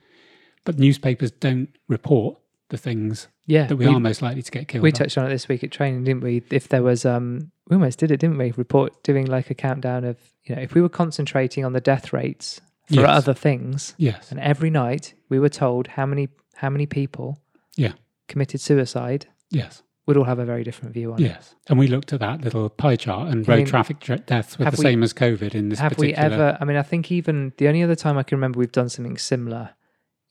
[0.66, 2.40] But newspapers don't report
[2.70, 3.68] the things Yeah.
[3.68, 5.70] that we, are most likely to get killed we touched on it this week at
[5.70, 6.42] training, didn't we?
[6.50, 8.54] If there was, um, we almost did it, didn't we?
[8.58, 12.12] Report doing like a countdown of, you know, if we were concentrating on the death
[12.12, 13.10] rates for Yes.
[13.10, 14.32] other things, yes.
[14.32, 17.38] and every night we were told how many how many people,
[17.76, 17.94] Yeah.
[18.28, 19.84] committed suicide, Yes.
[20.08, 21.26] we'd all have a very different view on it.
[21.26, 21.54] Yes.
[21.70, 24.66] And we looked at that little pie chart and I road mean, traffic deaths were
[24.66, 26.58] the we- same as COVID in this Have we ever?
[26.60, 29.18] I mean, I think even the only other time I can remember we've done something
[29.20, 29.72] similar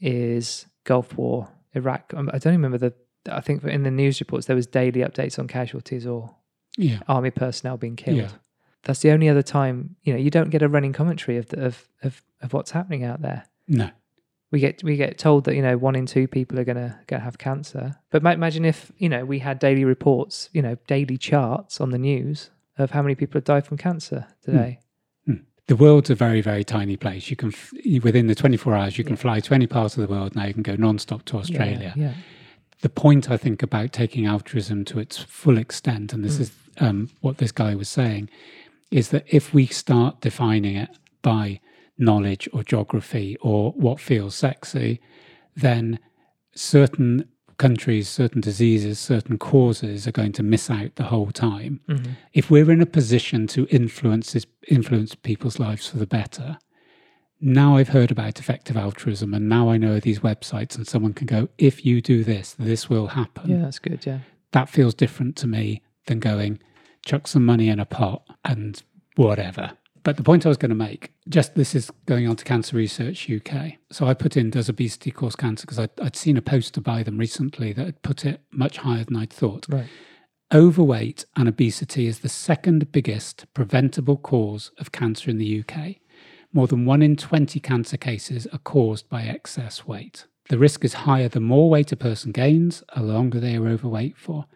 [0.01, 2.13] is Gulf War, Iraq.
[2.17, 2.95] Um, I don't remember the.
[3.31, 6.35] I think in the news reports there was daily updates on casualties or
[6.77, 7.01] Yeah.
[7.09, 8.17] army personnel being killed.
[8.19, 8.31] Yeah.
[8.85, 11.65] That's the only other time you know you don't get a running commentary of the,
[11.67, 13.45] of, of of what's happening out there.
[13.69, 13.91] No.
[14.53, 17.23] We get we get told that you know one in two people are gonna gonna
[17.25, 21.81] have cancer, but imagine if you know we had daily reports, you know, daily charts
[21.81, 24.79] on the news of how many people have died from cancer today.
[25.69, 27.29] The world's a very, very tiny place.
[27.29, 27.73] You can, f-
[28.05, 29.21] within the 24 hours, you can Yeah.
[29.23, 30.45] fly to any part of the world now.
[30.45, 31.93] You can go non-stop to Yeah, Australia.
[31.97, 32.15] Yeah,
[32.83, 36.41] the point I think about taking altruism to its full extent, and this Mm.
[36.41, 38.29] is um, what this guy was saying,
[38.91, 40.91] is that if we start defining it
[41.23, 41.61] by
[41.99, 45.01] knowledge or geography or what feels sexy,
[45.55, 45.99] then
[46.55, 47.29] certain
[47.59, 51.81] countries, certain diseases, certain causes are going to miss out the whole time.
[51.89, 52.11] Mhm.
[52.35, 54.37] If we're in a position to influence
[54.69, 56.59] influence people's lives for the better,
[57.41, 61.27] now I've heard about effective altruism, and now I know these websites, and someone can
[61.27, 63.51] go, if you do this, this will happen.
[63.51, 64.05] yeah, that's good.
[64.07, 64.21] Yeah,
[64.53, 66.59] That feels different to me than going,
[67.07, 68.83] chuck some money in a pot and
[69.15, 69.73] whatever.
[70.03, 72.77] But the point I was going to make, just this is going on to Cancer
[72.77, 73.73] Research UK.
[73.91, 75.63] So I put in, does obesity cause cancer?
[75.63, 79.03] Because I'd, I'd seen a poster by them recently that had put it much higher
[79.05, 79.67] than I'd thought.
[79.69, 79.87] right.
[80.55, 85.97] Overweight and obesity is the second biggest preventable cause of cancer in the UK.
[86.53, 90.27] More than one in 20 cancer cases are caused by excess weight.
[90.49, 94.17] The risk is higher the more weight a person gains, the longer they are overweight
[94.17, 94.47] for.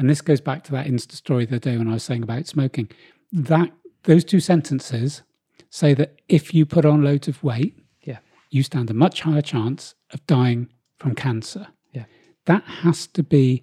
[0.00, 2.22] And this goes back to that Insta story the other day when I was saying
[2.22, 2.88] about smoking.
[3.32, 3.70] That
[4.04, 5.20] those two sentences
[5.68, 8.20] say that if you put on loads of weight, Yeah.
[8.50, 11.66] you stand a much higher chance of dying from cancer.
[11.92, 12.06] Yeah.
[12.46, 13.62] That has to be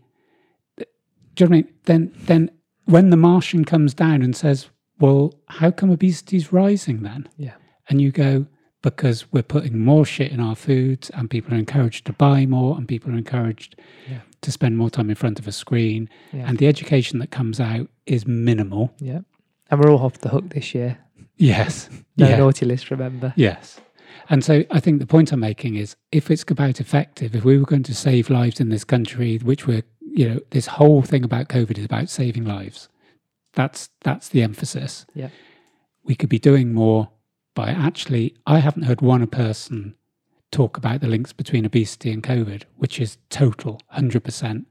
[0.78, 0.86] do
[1.44, 1.74] you know what I mean?
[1.86, 2.52] Then, then
[2.86, 4.70] when the Martian comes down and says,
[5.00, 7.56] "Well, how come obesity's rising then?" Yeah,
[7.90, 8.46] and you go,
[8.82, 12.78] "Because we're putting more shit in our foods, and people are encouraged to buy more,
[12.78, 13.76] and people are encouraged
[14.10, 14.20] Yeah.
[14.42, 17.60] to spend more time in front of a screen, yeah, and the education that comes
[17.60, 19.22] out is minimal." yeah.
[19.70, 20.98] And we're all off the hook this year.
[21.36, 23.34] Yes, No yeah, naughty list, remember?
[23.36, 23.82] yes.
[24.30, 27.58] And so I think the point I'm making is if it's about effective, if we
[27.58, 31.24] were going to save lives in this country, which we're, you know, this whole thing
[31.24, 32.90] about COVID is about saving lives.
[33.54, 35.06] That's that's the emphasis.
[35.14, 35.30] Yeah.
[36.04, 37.10] We could be doing more
[37.58, 39.96] by actually I haven't heard one person
[40.52, 44.68] talk about the links between obesity and COVID, which is total, hundred percent.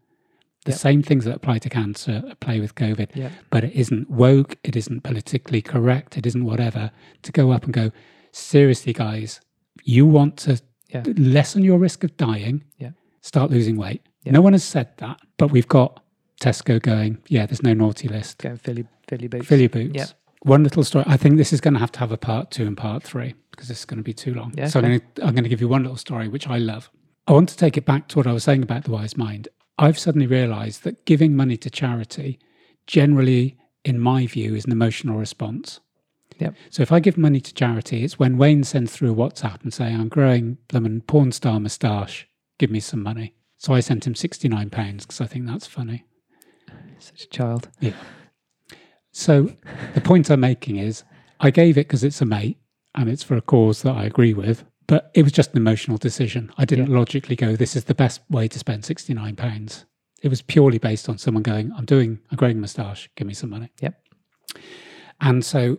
[0.65, 0.81] The Yep.
[0.81, 4.75] same things that apply to cancer apply with COVID Yeah, but it isn't woke, it
[4.77, 6.91] isn't politically correct, it isn't whatever,
[7.23, 7.91] to go up and go,
[8.33, 9.41] seriously, guys,
[9.85, 10.61] you want to
[10.95, 11.03] Yeah.
[11.17, 12.91] lessen your risk of dying, Yeah.
[13.21, 14.03] start losing weight.
[14.25, 14.33] Yeah.
[14.33, 16.03] No one has said that, but we've got
[16.41, 18.39] Tesco going, yeah, there's no naughty list.
[18.39, 19.51] going Philly, Philly boots.
[19.51, 20.15] Your boots.
[20.47, 20.51] Yeah.
[20.51, 21.05] One little story.
[21.09, 23.35] I think this is going to have to have a part two and part three
[23.51, 24.53] because this is going to be too long.
[24.57, 26.59] Yeah, so I'm going, to, I'm going to give you one little story, which I
[26.59, 26.91] love.
[27.27, 29.49] I want to take it back to what I was saying about the wise mind.
[29.79, 32.39] I've suddenly realized that giving money to charity
[32.87, 35.81] generally, in my view, is an emotional response.
[36.39, 36.55] Yep.
[36.71, 39.73] So if I give money to charity, it's when Wayne sends through a WhatsApp and
[39.73, 42.29] say, I'm growing bloomin' porn star moustache,
[42.59, 43.35] give me some money.
[43.59, 46.05] So I sent him £69 because I think that's funny.
[46.99, 47.69] Such a child.
[49.17, 49.51] So
[49.95, 51.03] the point I'm making is
[51.41, 52.59] I gave it because it's a mate
[52.95, 55.97] and it's for a cause that I agree with, but it was just an emotional
[55.97, 56.53] decision.
[56.59, 59.85] I didn't logically go, this is the best way to spend £69.
[60.23, 63.49] It was purely based on someone going, I'm doing a growing moustache, give me some
[63.49, 63.71] money.
[63.81, 63.99] Yep.
[65.23, 65.79] And so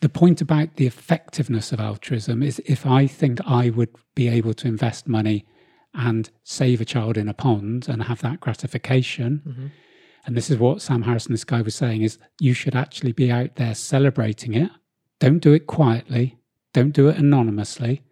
[0.00, 4.54] the point about the effectiveness of altruism is if I think I would be able
[4.54, 5.46] to invest money
[5.94, 9.70] and save a child in a pond and have that gratification, Mhm.
[10.24, 13.30] And this is what Sam Harrison, this guy, was saying: is you should actually be
[13.30, 14.70] out there celebrating it.
[15.20, 16.38] Don't do it quietly.
[16.72, 18.02] Don't do it anonymously.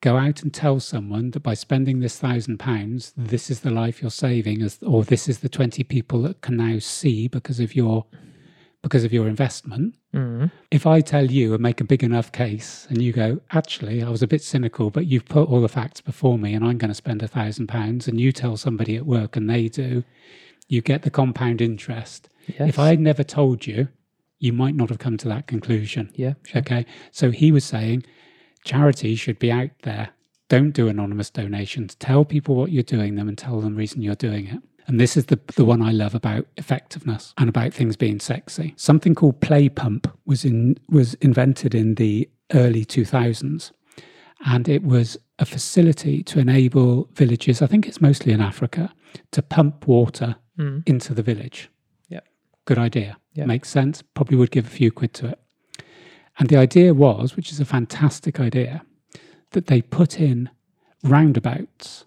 [0.00, 4.02] Go out and tell someone that by spending this thousand pounds, this is the life
[4.02, 8.06] you're saving, or this is the twenty people that can now see because of your
[8.82, 9.94] because of your investment.
[10.12, 10.50] Mhm.
[10.72, 14.08] If I tell you and make a big enough case, and you go, actually, I
[14.10, 16.88] was a bit cynical, but you've put all the facts before me, and I'm going
[16.90, 20.02] to spend a thousand pounds, and you tell somebody at work and they do,
[20.72, 22.30] you get the compound interest.
[22.46, 22.70] Yes.
[22.70, 23.88] If I had never told you,
[24.38, 26.10] you might not have come to that conclusion.
[26.14, 26.60] yeah, sure.
[26.62, 26.86] Okay.
[27.10, 28.04] So he was saying
[28.64, 30.08] charity should be out there.
[30.48, 31.94] Don't do anonymous donations.
[31.96, 34.60] Tell people what you're doing them and tell them the reason you're doing it.
[34.86, 38.72] And this is the, the one I love about effectiveness and about things being sexy.
[38.76, 43.72] Something called Play Pump was in was invented in the early 2000s.
[44.44, 48.92] And it was a facility to enable villages, I think it's mostly in Africa,
[49.30, 50.82] to pump water Mm.
[50.86, 51.70] into the village.
[52.08, 52.20] Yeah.
[52.66, 53.16] Good idea.
[53.34, 54.02] Makes sense.
[54.02, 55.38] Probably would give a few quid to it.
[56.38, 58.82] And the idea was, which is a fantastic idea,
[59.52, 60.50] that they put in
[61.02, 62.04] roundabouts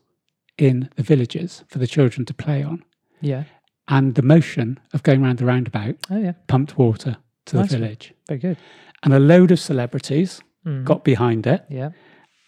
[0.57, 2.83] in the villages for the children to play on.
[3.21, 3.43] Yeah.
[3.87, 6.33] And the motion of going around the roundabout Oh, yeah.
[6.47, 7.81] pumped water to Nice the one.
[7.81, 8.13] village.
[8.27, 8.57] Very good.
[9.03, 10.83] And a load of celebrities Mm.
[10.83, 11.91] got behind it Yeah.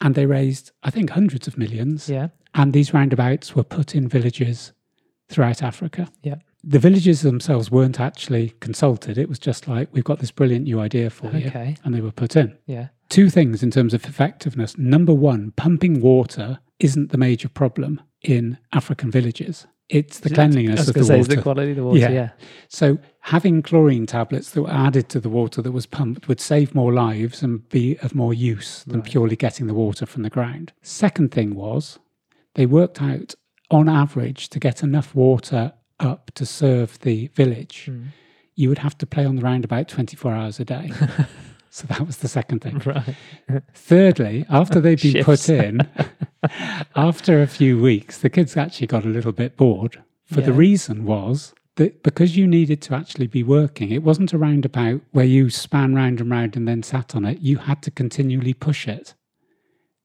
[0.02, 2.10] and they raised, I think, hundreds of millions.
[2.10, 2.30] Yeah.
[2.56, 4.74] And these roundabouts were put in villages
[5.30, 6.08] throughout Africa.
[6.24, 6.36] Yeah.
[6.64, 9.18] The villages themselves weren't actually consulted.
[9.18, 11.48] It was just like, we've got this brilliant new idea for you.
[11.48, 11.78] Okay.
[11.84, 12.58] And they were put in.
[12.66, 12.88] Yeah.
[13.10, 14.78] Two things in terms of effectiveness.
[14.78, 19.66] Number one, pumping water isn't the major problem in African villages.
[19.90, 21.36] It's the cleanliness of the say, water.
[21.38, 22.00] the quality of the water.
[22.00, 22.10] Yeah.
[22.10, 22.30] Yeah.
[22.68, 26.76] So having chlorine tablets that were added to the water that was pumped would save
[26.76, 29.10] more lives and be of more use than Right.
[29.10, 30.74] purely getting the water from the ground.
[30.82, 32.00] Second thing was
[32.56, 33.36] they worked out
[33.70, 38.08] on average to get enough water up to serve the village, Mm.
[38.56, 40.92] you would have to play on the roundabout 24 hours a day.
[41.70, 42.80] so that was the second thing.
[42.86, 43.16] Right.
[43.74, 45.82] Thirdly, after they'd been put in,
[46.96, 50.02] after a few weeks, the kids actually got a little bit bored.
[50.26, 54.38] For the reason was that because you needed to actually be working, it wasn't a
[54.38, 57.40] roundabout where you span round and round and then sat on it.
[57.40, 59.14] You had to continually push it.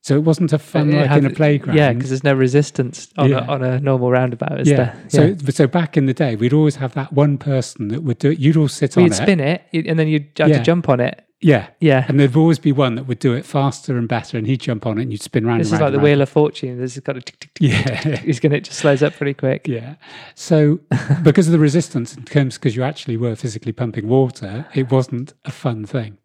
[0.04, 1.76] So it wasn't a fun It like had- in a playground.
[1.76, 3.46] Yeah, because there's no resistance on, Yeah.
[3.46, 4.76] a, on a normal roundabout, is yeah.
[4.76, 5.04] there?
[5.08, 8.32] So so back in the day, we'd always have that one person that would do
[8.32, 8.40] it.
[8.40, 9.22] You'd all sit Well, on you'd it.
[9.22, 10.58] spin it, and then you'd have Yeah.
[10.58, 11.24] to jump on it.
[11.40, 11.68] Yeah.
[11.80, 12.04] Yeah.
[12.08, 14.86] And there'd always be one that would do it faster and better, and he'd jump
[14.86, 15.82] on it and you'd spin round This is round.
[15.82, 16.04] like the round.
[16.04, 16.78] wheel of fortune.
[16.80, 17.68] This has got a tick, tick, tick.
[17.70, 18.16] Yeah.
[18.18, 19.66] He's going to it just slows up pretty quick.
[19.68, 19.94] Yeah.
[20.36, 20.78] So
[21.22, 25.32] because of the resistance in terms because you actually were physically pumping water, it wasn't
[25.44, 26.18] a fun thing.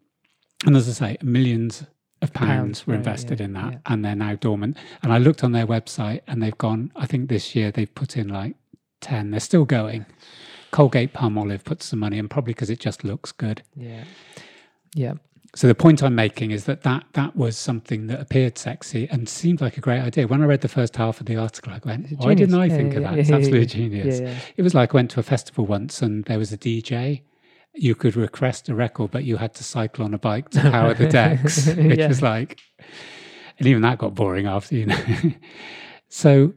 [0.66, 1.84] And as I say, millions
[2.20, 3.78] of pounds, Pounds, were right, invested yeah, in that yeah.
[3.86, 4.76] and they're now dormant.
[5.02, 8.16] And I looked on their website and they've gone, I think this year they've put
[8.16, 8.56] in like
[9.00, 9.30] 10.
[9.30, 10.06] They're still going.
[10.70, 13.62] Colgate-Palmolive put some money in, probably because it just looks good.
[13.74, 14.04] Yeah.
[14.94, 15.14] Yeah.
[15.54, 19.26] So the point I'm making is that, that that was something that appeared sexy and
[19.28, 20.26] seemed like a great idea.
[20.26, 22.54] When I read the first half of the article, I went, why didn't.
[22.54, 23.18] I Yeah, think of that?
[23.18, 24.20] it's absolutely genius.
[24.56, 27.22] It was like I went to a festival once and there was a DJ.
[27.80, 30.94] You could request a record, but you had to cycle on a bike to power
[30.94, 32.08] the decks, which Yeah.
[32.08, 32.58] was like,
[33.58, 34.98] and even that got boring after, you know.
[36.08, 36.54] so,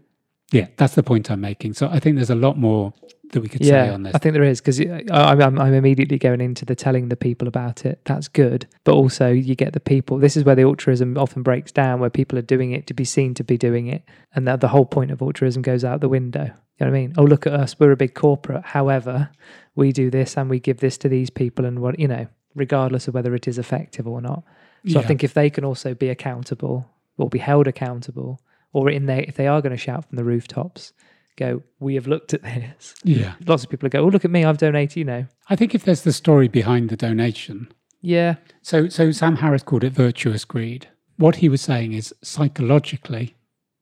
[0.51, 1.73] yeah, that's the point I'm making.
[1.73, 2.93] So I think there's a lot more
[3.33, 4.13] that we could say on this.
[4.13, 7.47] I think there is because I'm, I'm, I'm immediately going into the telling the people
[7.47, 8.01] about it.
[8.05, 10.17] That's good, but also you get the people.
[10.17, 13.05] This is where the altruism often breaks down, where people are doing it to be
[13.05, 14.03] seen to be doing it,
[14.35, 16.43] and that the whole point of altruism goes out the window.
[16.77, 17.13] You know what I mean?
[17.17, 18.65] Oh, look at us, we're a big corporate.
[18.65, 19.29] However,
[19.75, 23.07] we do this and we give this to these people, and what you know, regardless
[23.07, 24.43] of whether it is effective or not.
[24.87, 28.41] So I think if they can also be accountable or be held accountable,
[28.73, 30.91] or in there if they are going to shout from the rooftops,
[31.37, 32.95] go, we have looked at this.
[33.03, 33.33] yeah.
[33.45, 34.97] Lots of people go, oh look at me, I've donated.
[34.97, 39.35] You know, I think if there's the story behind the donation, yeah, So, so Sam
[39.35, 40.87] Harris called it virtuous greed.
[41.17, 43.35] What he was saying is psychologically,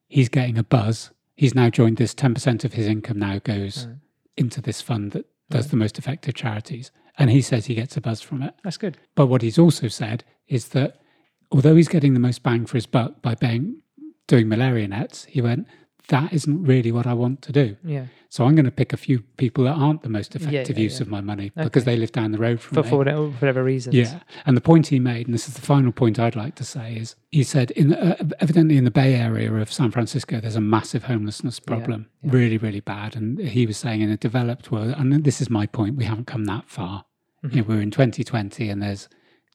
[0.10, 1.12] he's getting a buzz.
[1.38, 3.96] He's now joined this 10% of his income now goes Right.
[4.36, 5.72] into this fund that does Right.
[5.72, 6.92] the most effective charities.
[7.18, 8.54] And he says he gets a buzz from it.
[8.64, 8.98] that's good.
[9.16, 11.02] But what he's also said is that
[11.52, 13.82] although he's getting the most bang for his buck by being,
[14.28, 15.68] doing malaria nets, he went,
[16.10, 17.78] that isn't really what I want to do.
[17.84, 20.84] Yeah, So I'm going to pick a few people that aren't the most effective yeah,
[20.84, 21.04] use yeah.
[21.04, 22.90] of my money because they live down the road from for, me.
[22.90, 23.96] for whatever, whatever reasons.
[23.96, 24.20] Yeah.
[24.46, 26.96] And the point he made, and this is the final point I'd like to say,
[26.96, 30.62] is he said, in uh, evidently in the Bay Area of San Francisco, there's a
[30.62, 33.16] massive homelessness problem, really, really bad.
[33.16, 36.28] And he was saying in a developed world, and this is my point, we haven't
[36.28, 37.06] come that far.
[37.44, 37.56] Mm-hmm.
[37.56, 39.08] You know, we're in 2020, and there's,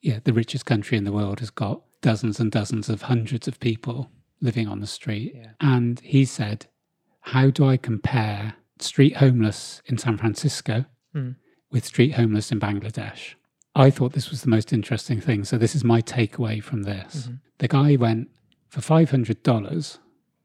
[0.03, 3.59] yeah, the richest country in the world has got dozens and dozens of hundreds of
[3.59, 4.11] people
[4.45, 5.33] living on the street.
[5.35, 5.51] Yeah.
[5.61, 6.67] And he said,
[7.23, 10.85] how do I compare street homeless in San Francisco
[11.15, 11.37] Mm.
[11.71, 13.35] with street homeless in Bangladesh?
[13.77, 15.45] I thought this was the most interesting thing.
[15.45, 17.29] So this is my takeaway from this.
[17.29, 17.41] Mhm.
[17.59, 18.29] The guy went
[18.69, 19.99] for five hundred dollars.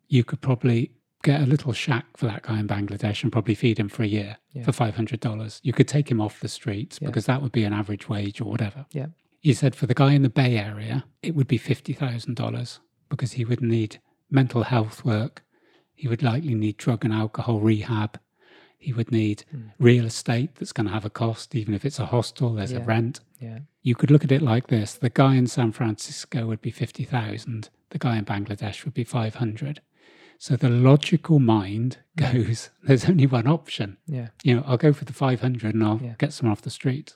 [0.08, 0.92] You could probably
[1.24, 4.08] get a little shack for that guy in Bangladesh and probably feed him for a
[4.08, 4.64] year Yeah.
[4.64, 5.60] for five hundred dollars.
[5.64, 7.08] You could take him off the streets Yeah.
[7.10, 8.86] because that would be an average wage or whatever.
[8.94, 9.08] Yeah.
[9.42, 12.80] He said for the guy in the Bay Area, it would be fifty thousand dollars
[13.10, 14.00] because he would need
[14.30, 15.44] mental health work.
[15.96, 18.20] He would likely need drug and alcohol rehab.
[18.78, 19.72] He would need Mm.
[19.80, 22.80] real estate that's going to have a cost, even if it's a hostel, there's a
[22.82, 23.20] rent.
[23.40, 26.72] Yeah, You could look at it like this the guy in San Francisco would be
[26.72, 29.82] 50,000, the guy in Bangladesh would be 500.
[30.38, 33.98] So the logical mind goes, there's only one option.
[34.06, 36.16] yeah, You know, I'll go for the 500 and I'll Yeah.
[36.18, 37.16] get someone off the street.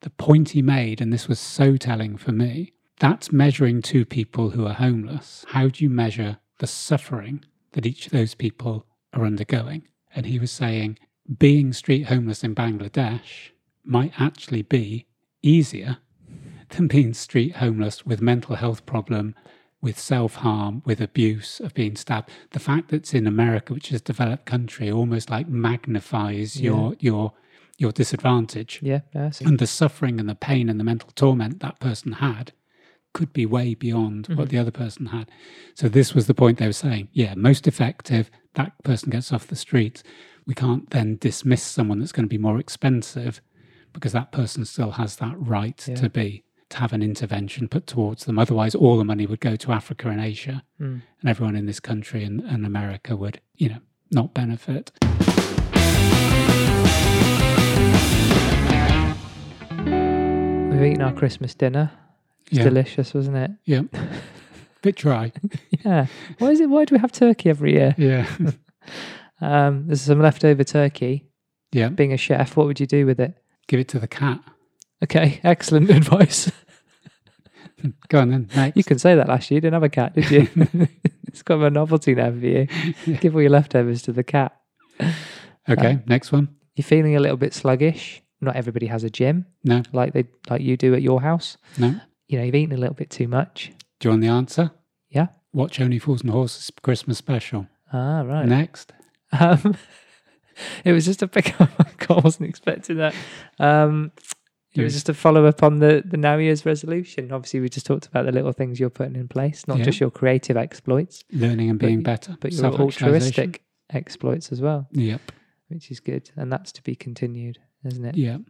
[0.00, 4.50] The point he made, and this was so telling for me, that's measuring two people
[4.50, 5.44] who are homeless.
[5.48, 9.88] How do you measure the suffering that each of those people are undergoing?
[10.14, 10.98] And he was saying
[11.38, 13.50] being street homeless in Bangladesh
[13.84, 15.06] might actually be
[15.42, 15.98] easier
[16.70, 19.34] than being street homeless with mental health problem,
[19.80, 22.28] with self harm, with abuse, of being stabbed.
[22.50, 26.70] The fact that it's in America, which is a developed country, almost like magnifies Yeah.
[26.70, 27.32] your your
[27.78, 28.80] your disadvantage.
[28.82, 29.28] Yeah, yeah.
[29.28, 29.46] I see.
[29.46, 32.52] And the suffering and the pain and the mental torment that person had
[33.12, 34.50] could be way beyond what Mhm.
[34.50, 35.30] the other person had.
[35.74, 37.08] So this was the point they were saying.
[37.12, 40.02] Yeah, most effective, that person gets off the streets.
[40.46, 43.40] We can't then dismiss someone that's going to be more expensive
[43.92, 45.96] because that person still has that right Yeah.
[45.96, 48.38] to be to have an intervention put towards them.
[48.38, 51.02] Otherwise all the money would go to Africa and Asia Mm.
[51.20, 53.80] and everyone in this country and, and America would, you know,
[54.12, 54.92] not benefit.
[60.70, 61.90] We've eaten our Christmas dinner.
[62.46, 62.64] It's Yeah.
[62.64, 63.50] delicious, wasn't it?
[63.64, 63.82] Yeah.
[64.82, 65.32] Bit dry.
[65.84, 66.06] Yeah.
[66.38, 66.70] Why is it?
[66.70, 67.94] Why do we have turkey every year?
[67.98, 68.26] Yeah.
[69.42, 71.24] Um, there's some leftover turkey.
[71.72, 71.88] yeah.
[71.88, 73.38] Being a chef, what would you do with it?
[73.68, 74.38] Give it to the cat.
[75.02, 76.50] Okay, excellent advice.
[78.08, 78.48] Go on then.
[78.54, 78.76] Next.
[78.76, 79.56] You can say that last year.
[79.56, 80.48] You didn't have a cat, did you?
[81.28, 82.66] it's got a novelty now for you.
[83.20, 84.54] Give all your leftovers to the cat.
[85.66, 85.92] Okay.
[85.92, 86.48] Um, next one.
[86.74, 88.22] You're feeling a little bit sluggish.
[88.42, 89.82] Not everybody has a gym No.
[89.92, 91.56] like they like you do at your house.
[91.78, 91.94] No.
[92.30, 93.72] You know, you've eaten a little bit too much.
[93.98, 94.70] Do you want the answer?
[95.08, 95.26] Yeah.
[95.52, 97.66] Watch Only Fools and Horses Christmas special.
[97.92, 98.46] Ah, right.
[98.46, 98.92] Next.
[99.32, 99.76] Um,
[100.84, 101.70] it was just a pick up.
[102.08, 103.14] I wasn't expecting that.
[103.58, 104.12] Um,
[104.74, 107.32] it was just a follow up on the the Now Year's resolution.
[107.32, 109.84] Obviously, we just talked about the little things you're putting in place, not Yeah.
[109.86, 112.36] just your creative exploits, Learning and being y- better.
[112.40, 113.62] but your altruistic
[113.92, 115.32] exploits as well, Yep.
[115.68, 118.16] which is good, and that's to be continued, isn't it?
[118.16, 118.42] Yep.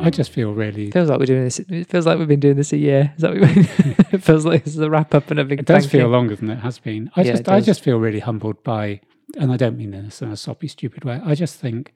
[0.00, 0.88] I just feel really.
[0.88, 1.58] It feels like we're doing this.
[1.58, 3.12] It feels like we've been doing this a year.
[3.16, 3.68] Is that what we mean?
[4.12, 5.60] it feels like this is a wrap up and a big.
[5.60, 6.06] It does feel you.
[6.08, 7.10] longer than it has been.
[7.16, 9.00] I Yeah, just, I just feel really humbled by,
[9.36, 11.20] and I don't mean this in a soppy, stupid way.
[11.24, 11.94] I just think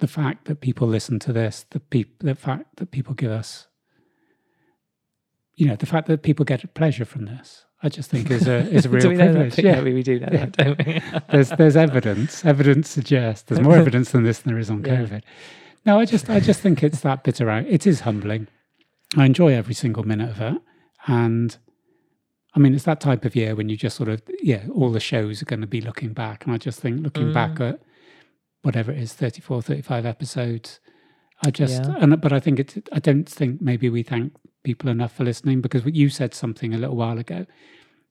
[0.00, 3.68] the fact that people listen to this, the peop, the fact that people give us,
[5.54, 8.68] you know, the fact that people get pleasure from this, I just think is a
[8.68, 9.58] is a real privilege.
[9.58, 10.46] Yeah, we, we do know Yeah.
[10.46, 11.00] that, don't we?
[11.30, 12.44] there's there's evidence.
[12.44, 14.96] Evidence suggests there's more evidence than this than there is on Yeah.
[14.96, 15.22] COVID.
[15.84, 17.66] No, I just I just think it's that bit around.
[17.66, 18.46] It is humbling.
[19.16, 20.62] I enjoy every single minute of it,
[21.06, 21.56] and
[22.54, 25.00] I mean it's that type of year when you just sort of yeah, all the
[25.00, 27.68] shows are going to be looking back, and I just think looking back Mm.
[27.70, 27.80] at
[28.62, 30.78] whatever it is, 34, 35 episodes.
[31.44, 31.96] I just Yeah.
[31.98, 35.60] and but I think it's I don't think maybe we thank people enough for listening
[35.60, 37.46] because you said something a little while ago.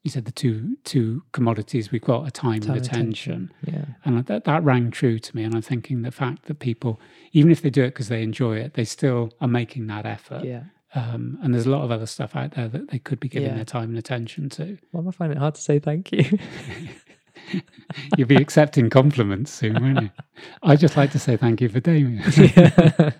[0.03, 3.53] You said the two two commodities we've got are time, Time and and attention.
[3.65, 3.85] Yeah.
[4.03, 5.43] And that, that rang true to me.
[5.43, 6.99] And I'm thinking the fact that people,
[7.33, 10.43] even if they do it because they enjoy it, they still are making that effort.
[10.43, 10.63] Yeah.
[10.95, 13.49] Um, and there's a lot of other stuff out there that they could be giving
[13.49, 13.55] Yeah.
[13.55, 14.77] their time and attention to.
[14.91, 16.37] Well, I find it hard to say thank you.
[18.17, 20.09] You'll be accepting compliments soon, won't you?
[20.63, 22.21] I'd just like to say thank you for Damien.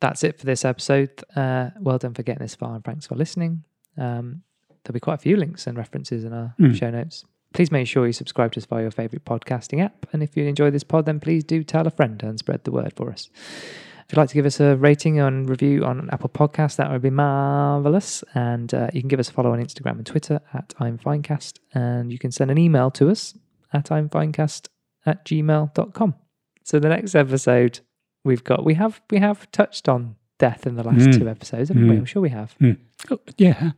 [0.00, 1.10] That's it for this episode.
[1.34, 3.64] Uh, well done for getting this far and thanks for listening.
[3.96, 4.42] Um,
[4.84, 6.74] there'll be quite a few links and references in our Mm.
[6.74, 7.24] show notes.
[7.54, 10.06] Please make sure you subscribe to us via your favourite podcasting app.
[10.12, 12.70] And if you enjoy this pod, then please do tell a friend and spread the
[12.70, 13.30] word for us.
[13.34, 17.02] If you'd like to give us a rating and review on Apple Podcasts, that would
[17.02, 18.22] be marvelous.
[18.34, 21.58] And uh, you can give us a follow on Instagram and Twitter at I'm Finecast.
[21.74, 23.34] And you can send an email to us
[23.72, 24.68] at I'm Finecast
[25.06, 26.14] at gmail.com.
[26.64, 27.80] So the next episode
[28.24, 31.18] we've got, we have we have touched on death in the last Mm.
[31.18, 31.94] two episodes, haven't we?
[31.96, 31.98] Mm.
[32.00, 32.54] I'm sure we have.
[33.10, 33.70] Oh, yeah.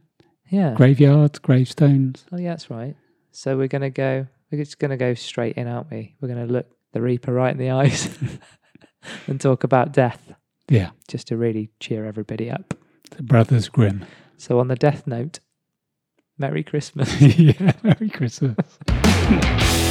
[0.51, 0.75] Yeah.
[0.75, 2.25] Graveyards, gravestones.
[2.33, 2.97] Oh, yeah, that's right.
[3.33, 6.17] So we're going to go, we're just going to go straight in, aren't we?
[6.21, 8.09] We're going to look the Reaper right in the eyes
[9.29, 10.33] and talk about death
[10.69, 10.91] Yeah.
[11.09, 12.75] just to really cheer everybody up.
[13.11, 14.05] The Brothers Grimm.
[14.37, 15.39] So, on the death note,
[16.39, 17.21] Merry Christmas.
[17.39, 17.73] yeah.
[17.83, 18.57] Merry Christmas.